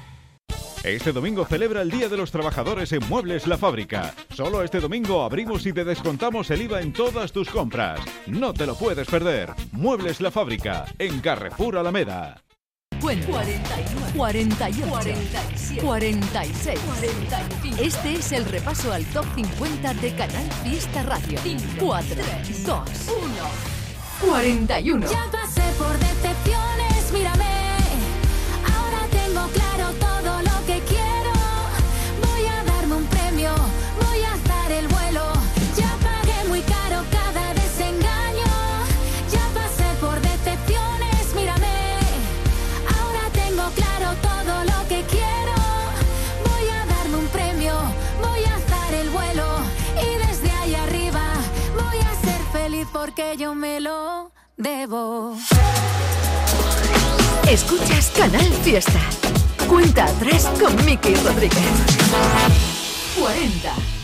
Este 0.84 1.12
domingo 1.12 1.44
celebra 1.44 1.82
el 1.82 1.90
Día 1.90 2.08
de 2.08 2.16
los 2.16 2.30
Trabajadores 2.30 2.92
en 2.92 3.06
Muebles 3.08 3.46
La 3.46 3.58
Fábrica. 3.58 4.14
Solo 4.34 4.62
este 4.62 4.80
domingo 4.80 5.22
abrimos 5.22 5.66
y 5.66 5.72
te 5.72 5.84
descontamos 5.84 6.50
el 6.50 6.62
IVA 6.62 6.80
en 6.80 6.92
todas 6.92 7.32
tus 7.32 7.48
compras. 7.48 8.00
No 8.26 8.54
te 8.54 8.64
lo 8.64 8.76
puedes 8.76 9.08
perder. 9.08 9.52
Muebles 9.72 10.20
La 10.20 10.30
Fábrica, 10.30 10.86
en 10.98 11.20
Carrefour 11.20 11.78
Alameda. 11.78 12.42
Cuenta. 13.00 13.26
49, 13.26 14.12
48, 14.16 14.88
47, 14.88 15.80
46, 15.80 16.80
45. 16.80 17.82
Este 17.82 18.12
es 18.14 18.32
el 18.32 18.44
repaso 18.44 18.92
al 18.92 19.04
top 19.06 19.24
50 19.34 19.94
de 19.94 20.14
Canal 20.14 20.52
Fiesta 20.64 21.02
Radio. 21.04 21.38
4, 21.78 22.16
2, 22.66 22.82
1, 23.06 24.30
41. 24.30 25.10
Ya 25.10 25.24
pasé 25.30 25.62
por 25.78 25.96
decepciones, 25.98 26.77
porque 53.08 53.36
yo 53.38 53.54
me 53.54 53.80
lo 53.80 54.32
debo. 54.58 55.34
Escuchas 57.48 58.12
Canal 58.14 58.52
Fiesta. 58.62 59.00
Cuenta 59.66 60.04
atrás 60.04 60.46
con 60.60 60.84
Miki 60.84 61.14
Rodríguez. 61.14 61.58
40. 63.18 63.97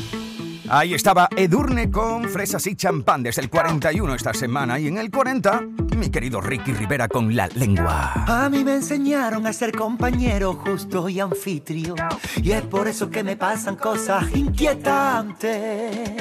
Ahí 0.69 0.95
estaba 0.95 1.29
Edurne 1.37 1.91
con 1.91 2.29
fresas 2.29 2.67
y 2.67 2.75
champán 2.75 3.23
desde 3.23 3.43
el 3.43 3.51
41 3.51 4.15
esta 4.15 4.33
semana 4.33 4.79
y 4.79 4.89
en 4.89 4.97
el 4.97 5.11
40 5.11 5.63
mi 5.97 6.11
querido 6.11 6.41
Ricky 6.41 6.73
Rivera 6.73 7.07
con 7.07 7.37
la 7.37 7.49
lengua. 7.49 8.25
A 8.27 8.49
mí 8.49 8.65
me 8.65 8.75
enseñaron 8.75 9.47
a 9.47 9.53
ser 9.53 9.73
compañero 9.73 10.55
justo 10.55 11.09
y 11.09 11.21
anfitrión. 11.21 11.97
Y 12.43 12.53
es 12.53 12.63
por 12.63 12.89
eso 12.89 13.11
que 13.11 13.23
me 13.23 13.37
pasan 13.37 13.77
cosas 13.77 14.35
inquietantes. 14.35 16.15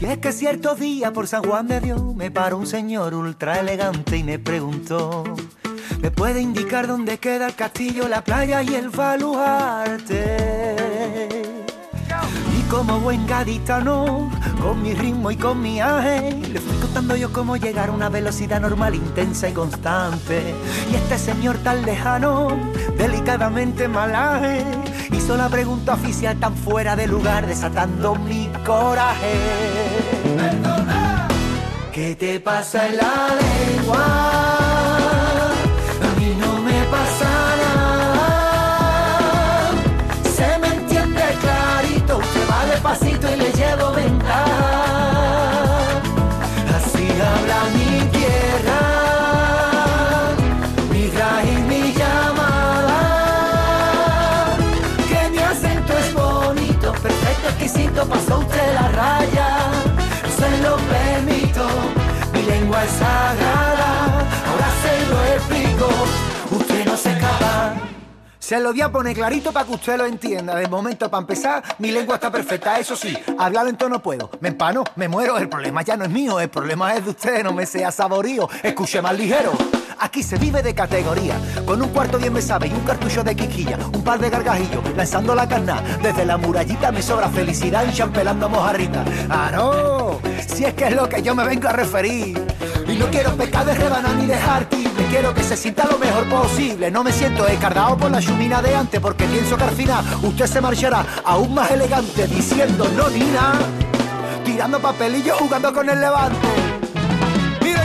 Y 0.00 0.06
es 0.06 0.18
que 0.18 0.32
cierto 0.32 0.74
día 0.74 1.12
por 1.12 1.28
San 1.28 1.44
Juan 1.44 1.68
de 1.68 1.80
Dios 1.80 2.02
me 2.16 2.30
paró 2.30 2.56
un 2.58 2.66
señor 2.66 3.14
ultra 3.14 3.60
elegante 3.60 4.16
y 4.16 4.24
me 4.24 4.38
preguntó. 4.38 5.24
¿Me 6.00 6.10
puede 6.10 6.40
indicar 6.40 6.88
dónde 6.88 7.18
queda 7.18 7.46
el 7.46 7.54
castillo, 7.54 8.08
la 8.08 8.24
playa 8.24 8.62
y 8.62 8.74
el 8.74 8.88
baluarte? 8.88 10.32
Como 12.72 13.00
buen 13.00 13.26
gaditano, 13.26 14.30
con 14.58 14.80
mi 14.80 14.94
ritmo 14.94 15.30
y 15.30 15.36
con 15.36 15.60
mi 15.60 15.78
aje, 15.78 16.32
le 16.50 16.58
fui 16.58 16.74
contando 16.78 17.14
yo 17.16 17.30
cómo 17.30 17.58
llegar 17.58 17.90
a 17.90 17.92
una 17.92 18.08
velocidad 18.08 18.62
normal, 18.62 18.94
intensa 18.94 19.50
y 19.50 19.52
constante. 19.52 20.54
Y 20.90 20.94
este 20.94 21.18
señor 21.18 21.58
tan 21.58 21.82
lejano, 21.82 22.48
delicadamente 22.96 23.88
malaje, 23.88 24.64
hizo 25.12 25.36
la 25.36 25.50
pregunta 25.50 25.92
oficial 25.92 26.40
tan 26.40 26.56
fuera 26.56 26.96
de 26.96 27.08
lugar, 27.08 27.46
desatando 27.46 28.14
mi 28.14 28.48
coraje. 28.64 29.34
¿Qué 31.92 32.16
te 32.16 32.40
pasa 32.40 32.88
en 32.88 32.96
la 32.96 33.28
lengua? 33.76 34.61
Se 68.52 68.60
lo 68.60 68.70
voy 68.70 68.82
a 68.82 68.92
poner 68.92 69.16
clarito 69.16 69.50
para 69.50 69.64
que 69.64 69.72
usted 69.72 69.96
lo 69.96 70.04
entienda. 70.04 70.54
De 70.54 70.68
momento, 70.68 71.10
para 71.10 71.22
empezar, 71.22 71.62
mi 71.78 71.90
lengua 71.90 72.16
está 72.16 72.30
perfecta. 72.30 72.78
Eso 72.78 72.94
sí, 72.94 73.16
hablar 73.38 73.64
lento 73.64 73.88
no 73.88 74.02
puedo. 74.02 74.28
Me 74.40 74.50
empano, 74.50 74.84
me 74.94 75.08
muero. 75.08 75.38
El 75.38 75.48
problema 75.48 75.80
ya 75.80 75.96
no 75.96 76.04
es 76.04 76.10
mío, 76.10 76.38
el 76.38 76.50
problema 76.50 76.92
es 76.92 77.02
de 77.02 77.12
usted. 77.12 77.42
No 77.44 77.54
me 77.54 77.64
sea 77.64 77.90
saborío. 77.90 78.50
Escuche 78.62 79.00
más 79.00 79.16
ligero. 79.16 79.52
Aquí 80.00 80.22
se 80.22 80.36
vive 80.36 80.62
de 80.62 80.74
categoría, 80.74 81.34
con 81.64 81.80
un 81.80 81.88
cuarto 81.90 82.18
bien 82.18 82.34
me 82.34 82.42
sabe 82.42 82.66
y 82.66 82.72
un 82.72 82.80
cartucho 82.80 83.24
de 83.24 83.36
quiquilla, 83.36 83.78
un 83.94 84.02
par 84.02 84.18
de 84.18 84.28
gargajillos, 84.28 84.82
lanzando 84.96 85.34
la 85.34 85.48
carna. 85.48 85.80
Desde 86.02 86.26
la 86.26 86.36
murallita 86.36 86.92
me 86.92 87.00
sobra 87.00 87.30
felicidad 87.30 87.86
y 87.88 87.94
champelando 87.94 88.50
mojarrita. 88.50 89.02
¡Ah, 89.30 89.50
no! 89.50 90.20
Si 90.46 90.64
es 90.66 90.74
que 90.74 90.88
es 90.88 90.94
lo 90.94 91.08
que 91.08 91.22
yo 91.22 91.34
me 91.34 91.44
vengo 91.46 91.68
a 91.68 91.72
referir. 91.72 92.38
Y 92.86 92.96
no 92.96 93.06
quiero 93.06 93.34
pecar 93.34 93.64
de 93.64 93.74
rebanar 93.76 94.14
ni 94.16 94.26
dejar 94.26 94.66
me 94.91 94.91
quiero 95.12 95.34
que 95.34 95.42
se 95.42 95.58
sienta 95.58 95.84
lo 95.84 95.98
mejor 95.98 96.24
posible. 96.24 96.90
No 96.90 97.04
me 97.04 97.12
siento 97.12 97.46
escardado 97.46 97.98
por 97.98 98.10
la 98.10 98.18
chumina 98.18 98.62
de 98.62 98.74
antes, 98.74 98.98
porque 98.98 99.24
pienso 99.26 99.58
que 99.58 99.64
al 99.64 99.76
final 99.76 100.02
usted 100.22 100.46
se 100.46 100.60
marchará 100.62 101.04
aún 101.22 101.52
más 101.52 101.70
elegante, 101.70 102.26
diciendo 102.26 102.88
no 102.96 103.10
ni 103.10 103.20
nada, 103.20 103.60
tirando 104.42 104.80
papelillos, 104.80 105.36
jugando 105.38 105.70
con 105.74 105.90
el 105.90 106.00
levante 106.00 106.48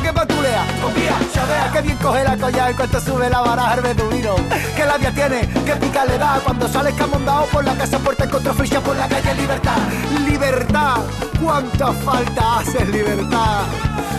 que 0.08 0.14
patulea. 0.14 0.66
Confía, 0.82 1.18
ya 1.34 1.46
vea 1.46 1.72
que 1.74 1.82
bien 1.82 1.98
coge 1.98 2.24
la 2.24 2.38
collar 2.38 2.70
en 2.70 2.78
cuanto 2.78 3.02
sube 3.02 3.30
la 3.30 3.42
baraja 3.42 3.74
el 3.76 3.82
beduino. 3.82 4.36
Que 4.76 4.86
labia 4.86 5.12
tiene, 5.12 5.42
que 5.66 5.76
pica 5.76 6.06
le 6.06 6.18
da 6.18 6.40
cuando 6.44 6.68
sale 6.68 6.92
escamondado 6.92 7.46
por 7.48 7.66
la 7.66 7.76
casa 7.76 8.00
puerta 8.00 8.30
contra 8.30 8.54
ficha 8.54 8.80
por 8.80 8.96
la 8.96 9.08
calle 9.08 9.34
Libertad. 9.36 9.78
Libertad, 10.26 10.98
cuánta 11.44 11.92
falta 11.94 12.60
hace 12.60 12.86
libertad. 12.86 13.64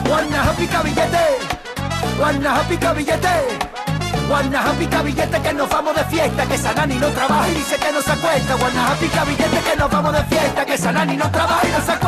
Guanaja 0.06 0.52
pica 0.52 0.82
billete, 0.82 1.24
guanaja 2.18 2.62
pica 2.68 2.92
billete. 2.92 3.34
Guanaja 4.28 4.72
pica 4.78 5.02
billete 5.02 5.40
que 5.40 5.52
nos 5.54 5.68
vamos 5.70 5.94
de 5.94 6.04
fiesta, 6.04 6.46
que 6.46 6.58
Sanani 6.58 6.94
no 6.96 7.08
trabaja 7.08 7.48
y 7.48 7.54
dice 7.54 7.76
que 7.76 7.92
no 7.92 8.02
se 8.02 8.12
acuesta. 8.12 8.54
Guanaja 8.56 8.94
pica 8.96 9.24
billete 9.24 9.60
que 9.70 9.76
nos 9.76 9.90
vamos 9.90 10.12
de 10.12 10.24
fiesta, 10.24 10.66
que 10.66 10.76
Sanani 10.76 11.16
no 11.16 11.30
trabaja 11.30 11.66
y 11.66 11.70
no 11.70 11.80
se 11.80 11.92
acuesta. 11.92 12.07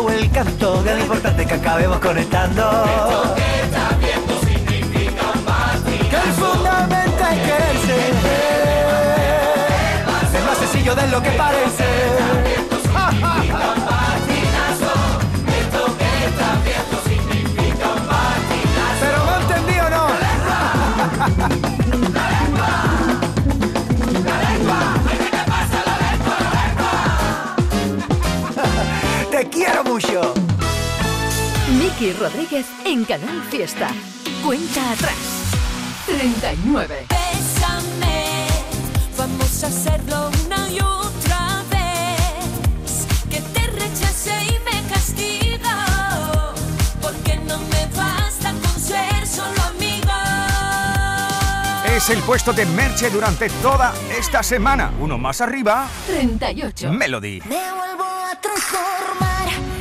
O 0.00 0.10
el 0.10 0.30
canto, 0.30 0.82
que 0.82 0.94
lo 0.94 1.00
importante 1.00 1.46
que 1.46 1.54
acabemos 1.54 1.98
conectando. 1.98 2.62
Esto 2.62 3.34
que 3.34 3.60
estás 3.62 3.98
viendo 4.00 4.40
significa 4.40 5.22
un 5.34 6.08
Que 6.08 6.16
el 6.16 6.32
fundamento 6.32 7.24
es 7.24 7.38
quererse. 7.40 7.98
Es 10.36 10.44
más 10.44 10.58
sencillo 10.58 10.94
de 10.94 11.08
lo 11.08 11.22
que 11.22 11.30
parece. 11.30 12.53
Miki 31.94 32.12
Rodríguez 32.14 32.66
en 32.84 33.04
Canal 33.04 33.40
Fiesta. 33.50 33.88
Cuenta 34.44 34.92
atrás. 34.92 35.14
39. 36.06 37.06
Bésame, 37.08 38.46
vamos 39.16 39.62
a 39.62 39.66
hacerlo 39.68 40.30
una 40.44 40.70
y 40.70 40.80
otra 40.80 41.62
vez. 41.70 43.06
Que 43.30 43.40
te 43.40 43.66
rechace 43.68 44.32
y 44.42 44.58
me 44.64 44.88
castigo. 44.88 45.70
Porque 47.00 47.36
no 47.36 47.58
me 47.58 47.86
basta 47.96 48.50
con 48.50 48.80
ser 48.80 49.26
solo 49.26 49.62
amigo. 49.62 50.10
Es 51.94 52.10
el 52.10 52.18
puesto 52.22 52.52
de 52.52 52.66
Merche 52.66 53.08
durante 53.08 53.48
toda 53.62 53.94
esta 54.18 54.42
semana. 54.42 54.90
Uno 54.98 55.16
más 55.16 55.40
arriba. 55.40 55.86
38. 56.08 56.92
Melody. 56.92 57.40
Me 57.42 57.72
vuelvo 57.72 58.04
a 58.04 58.40
transformar 58.40 59.73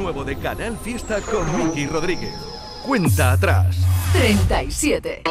nuevo 0.00 0.24
de 0.24 0.36
Canal 0.36 0.78
Fiesta 0.78 1.20
con 1.20 1.44
Miki 1.58 1.86
Rodríguez. 1.86 2.34
Cuenta 2.86 3.32
atrás. 3.32 3.76
37. 4.12 5.22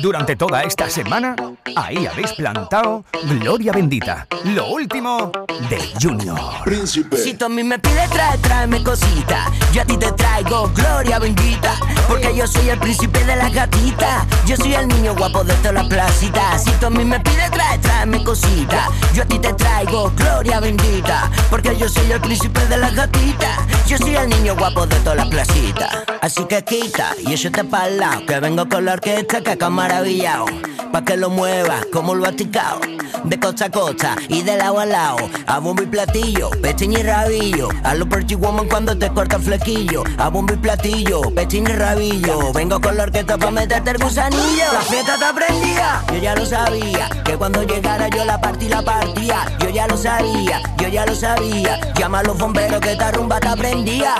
Durante 0.00 0.36
toda 0.36 0.62
esta 0.62 0.88
semana, 0.88 1.34
ahí 1.74 2.06
habéis 2.06 2.32
plantado 2.32 3.04
Gloria 3.40 3.72
Bendita. 3.72 4.26
Lo 4.44 4.68
último 4.68 5.32
de 5.68 5.78
Junior. 6.00 6.38
Si 6.86 7.34
tú 7.34 7.46
a 7.46 7.48
mí 7.48 7.64
me 7.64 7.78
pides 7.78 8.08
trae, 8.10 8.38
tráeme 8.38 8.82
cosita. 8.82 9.50
Yo 9.72 9.82
a 9.82 9.84
ti 9.84 9.96
te 9.96 10.10
traigo 10.12 10.70
gloria 10.74 11.18
bendita 11.18 11.74
Porque 12.08 12.34
yo 12.34 12.46
soy 12.46 12.70
el 12.70 12.78
príncipe 12.78 13.22
de 13.24 13.36
las 13.36 13.52
gatitas 13.52 14.26
Yo 14.46 14.56
soy 14.56 14.74
el 14.74 14.88
niño 14.88 15.14
guapo 15.14 15.44
de 15.44 15.52
todas 15.56 15.74
las 15.74 15.86
placitas 15.86 16.64
Si 16.64 16.70
tú 16.72 16.86
a 16.86 16.90
mí 16.90 17.04
me 17.04 17.20
pides 17.20 17.50
trae, 17.50 17.78
tráeme 17.78 18.24
cosita. 18.24 18.88
Yo 19.14 19.22
a 19.22 19.26
ti 19.26 19.38
te 19.38 19.52
traigo 19.52 20.10
gloria 20.16 20.60
bendita 20.60 21.30
Porque 21.50 21.76
yo 21.76 21.88
soy 21.88 22.10
el 22.10 22.20
príncipe 22.20 22.64
de 22.66 22.78
las 22.78 22.94
gatitas 22.94 23.58
Yo 23.86 23.98
soy 23.98 24.16
el 24.16 24.28
niño 24.30 24.56
guapo 24.56 24.86
de 24.86 24.96
todas 25.00 25.18
las 25.18 25.28
placitas 25.28 26.04
Así 26.22 26.44
que 26.44 26.64
quita 26.64 27.14
y 27.18 27.34
échate 27.34 27.64
para 27.64 27.90
lado 27.90 28.26
Que 28.26 28.40
vengo 28.40 28.68
con 28.68 28.84
la 28.84 28.94
orquesta 28.94 29.42
que 29.42 29.50
acá 29.50 29.68
maravillado 29.88 30.46
Pa' 30.92 31.02
que 31.04 31.16
lo 31.16 31.30
muevas 31.30 31.86
como 31.92 32.14
lo 32.14 32.26
aticado 32.26 32.80
De 33.24 33.38
costa 33.40 33.66
a 33.66 33.70
costa 33.70 34.16
y 34.28 34.42
de 34.42 34.56
lado 34.56 34.80
a 34.80 34.86
lado 34.86 35.18
A 35.46 35.58
bombo 35.58 35.82
y 35.82 35.86
platillo, 35.86 36.50
pestaña 36.62 37.00
y 37.00 37.02
rabillo. 37.02 37.68
A 37.82 37.94
lo 37.94 38.08
pretty 38.08 38.34
woman 38.34 38.68
cuando 38.68 38.96
te 38.96 39.08
corta 39.10 39.36
el 39.36 39.42
flequillo 39.42 40.04
A 40.18 40.28
bombo 40.28 40.54
y 40.54 40.56
platillo, 40.56 41.22
pestaña 41.34 41.70
y 41.70 41.72
rabillo. 41.72 42.52
Vengo 42.52 42.80
con 42.80 42.96
la 42.96 43.04
orquesta 43.04 43.36
pa' 43.38 43.50
meterte 43.50 43.90
el 43.90 43.98
gusanillo. 43.98 44.72
La 44.72 44.80
fiesta 44.80 45.14
está 45.14 45.32
prendida, 45.32 46.04
yo 46.12 46.18
ya 46.18 46.34
lo 46.34 46.46
sabía 46.46 47.08
Que 47.24 47.36
cuando 47.36 47.62
llegara 47.62 48.08
yo 48.08 48.24
la 48.24 48.40
partí 48.40 48.68
la 48.68 48.82
partía. 48.82 49.46
Yo 49.60 49.70
ya 49.70 49.86
lo 49.86 49.96
sabía, 49.96 50.62
yo 50.78 50.88
ya 50.88 51.04
lo 51.04 51.14
sabía 51.14 51.80
Llama 51.94 52.20
a 52.20 52.22
los 52.22 52.38
bomberos 52.38 52.80
que 52.80 52.92
esta 52.92 53.10
rumba 53.10 53.36
está 53.36 53.56
prendida 53.56 54.14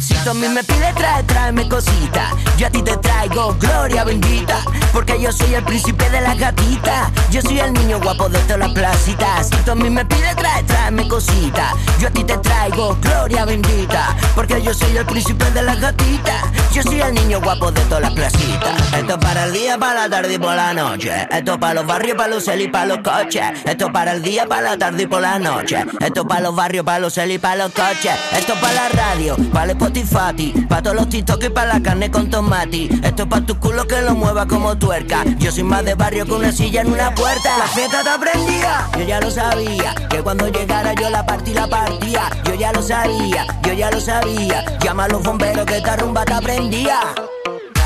Si 0.00 0.14
tú 0.24 0.30
a 0.30 0.34
mí 0.34 0.48
me 0.48 0.64
pides 0.64 0.94
trae, 0.94 1.22
tráeme 1.24 1.68
cosita. 1.68 2.30
Yo 2.56 2.66
a 2.66 2.70
ti 2.70 2.82
te 2.82 2.96
traigo 2.96 3.54
gloria 3.60 4.04
bendita. 4.04 4.58
Porque 4.92 5.20
yo 5.20 5.30
soy 5.32 5.54
el 5.54 5.62
príncipe 5.64 6.08
de 6.10 6.20
las 6.20 6.38
gatitas. 6.38 7.10
Yo 7.30 7.42
soy 7.42 7.60
el 7.60 7.72
niño 7.72 8.00
guapo 8.00 8.28
de 8.28 8.38
todas 8.40 8.58
las 8.58 8.72
placitas. 8.72 9.48
Si 9.48 9.56
tú 9.64 9.72
a 9.72 9.74
mí 9.74 9.90
me 9.90 10.04
pides 10.06 10.34
trae, 10.36 10.62
tráeme 10.64 11.06
cosita. 11.08 11.74
Yo 12.00 12.08
a 12.08 12.10
ti 12.10 12.24
te 12.24 12.36
traigo 12.38 12.96
gloria 13.00 13.44
bendita. 13.44 14.16
Porque 14.34 14.62
yo 14.62 14.72
soy 14.72 14.96
el 14.96 15.04
príncipe 15.04 15.50
de 15.50 15.62
las 15.62 15.78
gatitas. 15.80 16.42
Yo 16.72 16.82
soy 16.82 17.00
el 17.00 17.14
niño 17.14 17.40
guapo 17.40 17.70
de 17.70 17.82
todas 17.82 18.02
las 18.02 18.12
placitas. 18.12 18.94
Esto 18.96 19.20
para 19.20 19.44
el 19.44 19.52
día, 19.52 19.76
para 19.78 20.02
la 20.02 20.08
tarde 20.08 20.34
y 20.34 20.38
por 20.38 20.54
la 20.54 20.72
noche. 20.72 21.28
Esto 21.30 21.60
para 21.60 21.74
los 21.74 21.86
barrios, 21.86 22.16
para 22.16 22.28
los 22.28 22.44
celis, 22.44 22.70
para 22.70 22.86
los 22.86 22.98
coches. 22.98 23.44
Esto 23.64 23.92
para 23.92 24.12
el 24.12 24.22
día, 24.22 24.46
para 24.46 24.62
la 24.62 24.78
tarde 24.78 25.02
y 25.02 25.06
por 25.06 25.20
la 25.20 25.38
noche. 25.38 25.84
Esto 26.00 26.26
para 26.26 26.40
los 26.40 26.56
barrios, 26.56 26.84
para 26.84 26.98
los 26.98 27.12
celis, 27.12 27.38
para 27.38 27.56
los 27.56 27.72
coches. 27.72 28.21
Esto 28.36 28.54
para 28.60 28.74
la 28.74 28.88
radio, 28.88 29.36
para 29.52 29.64
el 29.66 29.70
Spotify, 29.72 30.66
para 30.68 30.82
todos 30.82 30.96
los 30.96 31.08
TikTok 31.08 31.44
y 31.44 31.48
para 31.50 31.74
la 31.74 31.82
carne 31.82 32.10
con 32.10 32.30
tomate. 32.30 32.88
Esto 33.02 33.28
para 33.28 33.44
tu 33.44 33.58
culo 33.58 33.86
que 33.86 34.00
lo 34.02 34.14
mueva 34.14 34.46
como 34.46 34.76
tuerca. 34.76 35.24
Yo 35.38 35.52
soy 35.52 35.64
más 35.64 35.84
de 35.84 35.94
barrio 35.94 36.24
que 36.24 36.32
una 36.32 36.52
silla 36.52 36.80
en 36.80 36.92
una 36.92 37.14
puerta. 37.14 37.58
La 37.58 37.66
fiesta 37.66 38.02
te 38.02 38.08
aprendía, 38.08 38.88
yo 38.98 39.04
ya 39.04 39.20
lo 39.20 39.30
sabía. 39.30 39.94
Que 40.08 40.22
cuando 40.22 40.48
llegara 40.48 40.94
yo 40.94 41.10
la 41.10 41.24
partí, 41.24 41.52
la 41.52 41.66
partía. 41.66 42.30
Yo 42.44 42.54
ya 42.54 42.72
lo 42.72 42.82
sabía, 42.82 43.46
yo 43.62 43.72
ya 43.72 43.90
lo 43.90 44.00
sabía. 44.00 44.64
Llama 44.80 45.04
a 45.04 45.08
los 45.08 45.22
bomberos 45.22 45.66
que 45.66 45.76
esta 45.76 45.96
rumba 45.96 46.24
aprendía. 46.32 47.00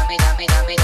Si 0.09 0.77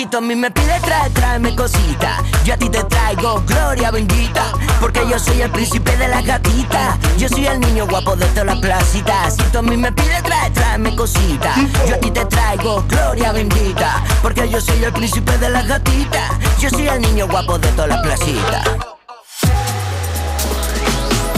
tú 0.00 0.16
a 0.16 0.20
mí 0.22 0.34
me 0.34 0.50
pides 0.50 0.80
trae, 0.82 1.10
tráeme 1.10 1.54
cosita. 1.54 2.16
Yo 2.44 2.54
a 2.54 2.56
ti 2.56 2.68
te 2.70 2.82
traigo 2.84 3.42
gloria 3.46 3.90
bendita. 3.90 4.44
Porque 4.80 5.06
yo 5.08 5.18
soy 5.18 5.42
el 5.42 5.50
príncipe 5.50 5.94
de 5.96 6.08
las 6.08 6.24
gatitas. 6.24 6.98
Yo 7.18 7.28
soy 7.28 7.46
el 7.46 7.60
niño 7.60 7.86
guapo 7.86 8.16
de 8.16 8.24
todas 8.26 8.46
las 8.46 8.58
placitas. 8.58 9.36
Si 9.36 9.42
tú 9.52 9.58
a 9.58 9.62
mí 9.62 9.76
me 9.76 9.92
pides 9.92 10.22
trae, 10.22 10.50
tráeme 10.50 10.96
cosita. 10.96 11.54
Yo 11.86 11.96
a 11.96 11.98
ti 11.98 12.10
te 12.10 12.24
traigo 12.24 12.82
gloria 12.88 13.32
bendita. 13.32 14.02
Porque 14.22 14.48
yo 14.48 14.60
soy 14.62 14.82
el 14.82 14.92
príncipe 14.92 15.36
de 15.36 15.50
las 15.50 15.68
gatitas. 15.68 16.30
Yo 16.58 16.70
soy 16.70 16.88
el 16.88 17.00
niño 17.02 17.28
guapo 17.28 17.58
de 17.58 17.68
todas 17.72 17.90
las 17.90 18.00
placitas. 18.00 18.64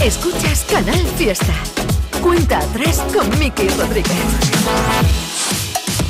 Escuchas 0.01 0.65
Canal 0.71 1.05
Fiesta. 1.17 1.55
Cuenta 2.23 2.59
atrás 2.59 3.03
con 3.13 3.29
Miki 3.39 3.69
Rodríguez. 3.71 5.24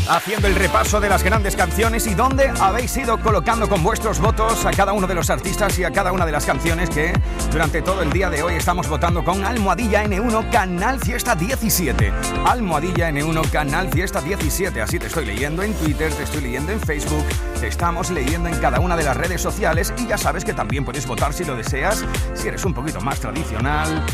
Haciendo 0.08 0.48
el 0.48 0.54
repaso 0.54 1.00
de 1.00 1.08
las 1.08 1.22
grandes 1.22 1.56
canciones 1.56 2.06
y 2.06 2.14
dónde 2.14 2.52
habéis 2.60 2.94
ido 2.96 3.18
colocando 3.18 3.68
con 3.70 3.82
vuestros 3.82 4.20
votos 4.20 4.66
a 4.66 4.70
cada 4.70 4.92
uno 4.92 5.06
de 5.06 5.14
los 5.14 5.30
artistas 5.30 5.78
y 5.78 5.84
a 5.84 5.90
cada 5.92 6.12
una 6.12 6.26
de 6.26 6.32
las 6.32 6.44
canciones 6.44 6.90
que 6.90 7.12
durante 7.50 7.80
todo 7.80 8.02
el 8.02 8.12
día 8.12 8.28
de 8.28 8.42
hoy 8.42 8.54
estamos 8.54 8.86
votando 8.86 9.24
con 9.24 9.44
Almohadilla 9.46 10.04
N1 10.04 10.50
Canal 10.50 11.00
Fiesta 11.00 11.34
17. 11.34 12.12
Almohadilla 12.44 13.10
N1 13.10 13.50
Canal 13.50 13.88
Fiesta 13.88 14.20
17. 14.20 14.82
Así 14.82 14.98
te 14.98 15.06
estoy 15.06 15.24
leyendo 15.24 15.62
en 15.62 15.72
Twitter, 15.72 16.12
te 16.12 16.24
estoy 16.24 16.42
leyendo 16.42 16.72
en 16.72 16.80
Facebook, 16.80 17.24
te 17.58 17.68
estamos 17.68 18.10
leyendo 18.10 18.50
en 18.50 18.58
cada 18.58 18.80
una 18.80 18.96
de 18.96 19.04
las 19.04 19.16
redes 19.16 19.40
sociales 19.40 19.94
y 19.96 20.06
ya 20.06 20.18
sabes 20.18 20.44
que 20.44 20.52
también 20.52 20.84
puedes 20.84 21.06
votar 21.06 21.32
si 21.32 21.44
lo 21.44 21.56
deseas, 21.56 22.04
si 22.34 22.48
eres 22.48 22.62
un 22.66 22.74
poquito 22.74 23.00
más 23.00 23.20
tradicional 23.20 24.04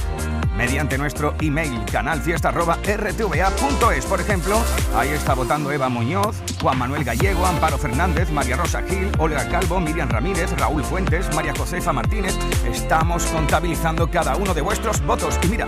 mediante 0.56 0.98
nuestro 0.98 1.34
email 1.40 1.84
canalfiesta.rtva.es. 1.90 4.06
Por 4.06 4.20
ejemplo, 4.20 4.60
ahí 4.96 5.10
está 5.10 5.34
votando 5.34 5.72
Eva 5.72 5.88
Muñoz, 5.88 6.36
Juan 6.60 6.78
Manuel 6.78 7.04
Gallego, 7.04 7.46
Amparo 7.46 7.78
Fernández, 7.78 8.30
María 8.30 8.56
Rosa 8.56 8.82
Gil, 8.82 9.10
Olga 9.18 9.48
Calvo, 9.48 9.80
Miriam 9.80 10.08
Ramírez, 10.08 10.50
Raúl 10.58 10.84
Fuentes, 10.84 11.32
María 11.34 11.54
Josefa 11.56 11.92
Martínez. 11.92 12.36
Estamos 12.70 13.24
contabilizando 13.26 14.10
cada 14.10 14.36
uno 14.36 14.54
de 14.54 14.60
vuestros 14.60 15.04
votos. 15.04 15.38
Y 15.42 15.48
mira, 15.48 15.66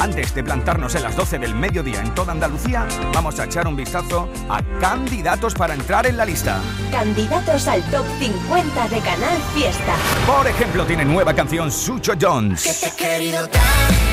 antes 0.00 0.34
de 0.34 0.44
plantarnos 0.44 0.94
en 0.94 1.02
las 1.02 1.16
12 1.16 1.38
del 1.38 1.54
mediodía 1.54 2.00
en 2.00 2.14
toda 2.14 2.32
Andalucía, 2.32 2.86
vamos 3.12 3.38
a 3.38 3.44
echar 3.44 3.66
un 3.66 3.76
vistazo 3.76 4.28
a 4.48 4.62
candidatos 4.80 5.54
para 5.54 5.74
entrar 5.74 6.06
en 6.06 6.16
la 6.16 6.24
lista. 6.24 6.60
Candidatos 6.90 7.66
al 7.68 7.82
top 7.90 8.04
50 8.18 8.88
de 8.88 8.98
Canal 9.00 9.38
Fiesta. 9.54 9.94
Por 10.26 10.46
ejemplo, 10.46 10.84
tiene 10.84 11.04
nueva 11.04 11.34
canción 11.34 11.70
Sucho 11.70 12.14
Jones. 12.20 12.64
Que 12.64 12.72
te 12.72 12.86
he 12.86 12.96
querido 12.96 13.48
tanto 13.48 14.03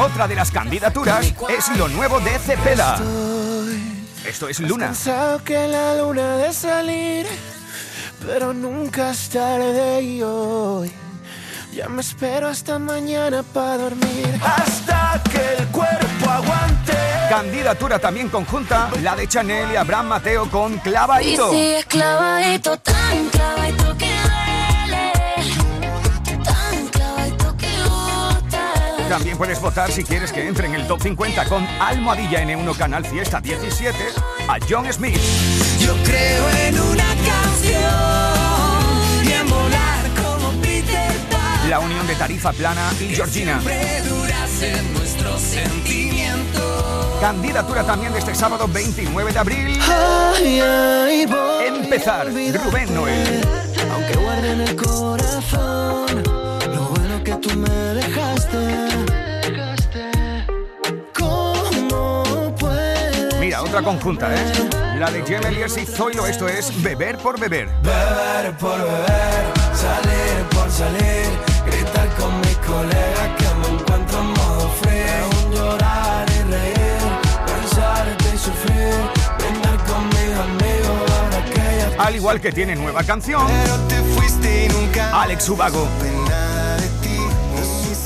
Otra 0.00 0.26
de 0.26 0.34
las 0.34 0.50
candidaturas 0.50 1.32
es 1.50 1.76
lo 1.76 1.86
nuevo 1.88 2.20
de 2.20 2.38
Cepeda. 2.38 2.98
Esto 4.26 4.48
es 4.48 4.58
Luna. 4.60 4.86
Cansado 4.86 5.44
que 5.44 5.68
la 5.68 5.94
luna 5.96 6.36
de 6.36 6.52
salir, 6.52 7.26
pero 8.26 8.54
nunca 8.54 9.10
es 9.10 9.28
tarde 9.28 10.02
y 10.02 10.22
hoy. 10.22 10.90
Ya 11.72 11.88
me 11.88 12.00
espero 12.00 12.48
hasta 12.48 12.78
mañana 12.78 13.42
para 13.42 13.76
dormir. 13.76 14.40
Hasta 14.42 15.22
que 15.30 15.62
el 15.62 15.68
cuerpo 15.68 16.30
aguante. 16.30 16.69
Candidatura 17.30 18.00
también 18.00 18.28
conjunta, 18.28 18.90
la 19.02 19.14
de 19.14 19.28
Chanel 19.28 19.70
y 19.72 19.76
Abraham 19.76 20.08
Mateo 20.08 20.50
con 20.50 20.78
Clavadito. 20.78 21.52
Si 21.52 21.76
clavadito, 21.86 22.76
tan 22.78 23.28
clavadito 23.28 23.96
que 23.96 24.10
duele. 24.24 25.12
Tan 26.42 26.88
clavadito 26.88 27.56
que 27.56 27.68
gusta. 27.84 28.72
También 29.08 29.38
puedes 29.38 29.60
votar 29.60 29.92
si 29.92 30.02
quieres 30.02 30.32
que 30.32 30.44
entre 30.44 30.66
en 30.66 30.74
el 30.74 30.88
top 30.88 31.02
50 31.02 31.44
con 31.44 31.64
Almohadilla 31.80 32.42
N1 32.42 32.76
Canal 32.76 33.06
Fiesta 33.06 33.40
17 33.40 33.96
a 34.48 34.58
John 34.68 34.92
Smith. 34.92 35.20
Yo 35.78 35.94
creo 36.02 36.50
en 36.66 36.80
una 36.80 37.14
canción 37.28 37.94
y 39.24 39.32
en 39.34 39.48
volar 39.48 40.04
como 40.20 40.50
Peter 40.60 41.12
Pan. 41.30 41.70
La 41.70 41.78
unión 41.78 42.04
de 42.08 42.16
Tarifa 42.16 42.52
Plana 42.52 42.92
y 42.98 43.14
Georgina. 43.14 43.60
Siempre 43.60 44.02
durasen 44.02 44.94
nuestros 44.94 45.40
sentimientos. 45.40 46.69
Candidatura 47.20 47.84
también 47.84 48.14
de 48.14 48.18
este 48.18 48.34
sábado 48.34 48.66
29 48.66 49.32
de 49.32 49.38
abril. 49.38 49.78
Empezar. 51.66 52.26
Rubén 52.28 52.94
Noel. 52.94 53.42
Aunque 53.92 54.16
guarde 54.16 54.52
en 54.52 54.60
el 54.62 54.74
corazón 54.74 56.22
lo 56.74 56.82
bueno 56.88 57.22
que 57.22 57.34
tú 57.34 57.50
me 57.56 57.68
dejaste. 57.68 58.56
Mira, 63.38 63.62
otra 63.62 63.82
conjunta, 63.82 64.34
¿eh? 64.34 64.52
La 64.98 65.10
de 65.10 65.22
Jem 65.22 65.44
Elias 65.44 65.76
y 65.76 65.84
Zoilo, 65.84 66.26
esto 66.26 66.48
es 66.48 66.70
Beber 66.82 67.18
por 67.18 67.38
Beber. 67.38 67.68
Beber 67.82 68.56
por 68.58 68.78
beber, 68.78 69.52
salir 69.74 70.44
por 70.50 70.70
salir, 70.70 71.26
gritar 71.66 72.08
con 72.16 72.38
mis 72.40 72.56
colegas 72.58 73.09
sufrir, 78.52 78.94
brindar 79.38 79.76
con 79.84 80.08
mis 80.08 80.38
amigos 80.38 81.10
ahora 81.10 81.44
que 81.44 81.96
ya 81.96 82.04
Al 82.04 82.16
igual 82.16 82.40
que 82.40 82.52
tiene 82.52 82.76
nueva 82.76 83.02
canción, 83.04 83.46
Alex 85.12 85.48
Ubago. 85.48 86.19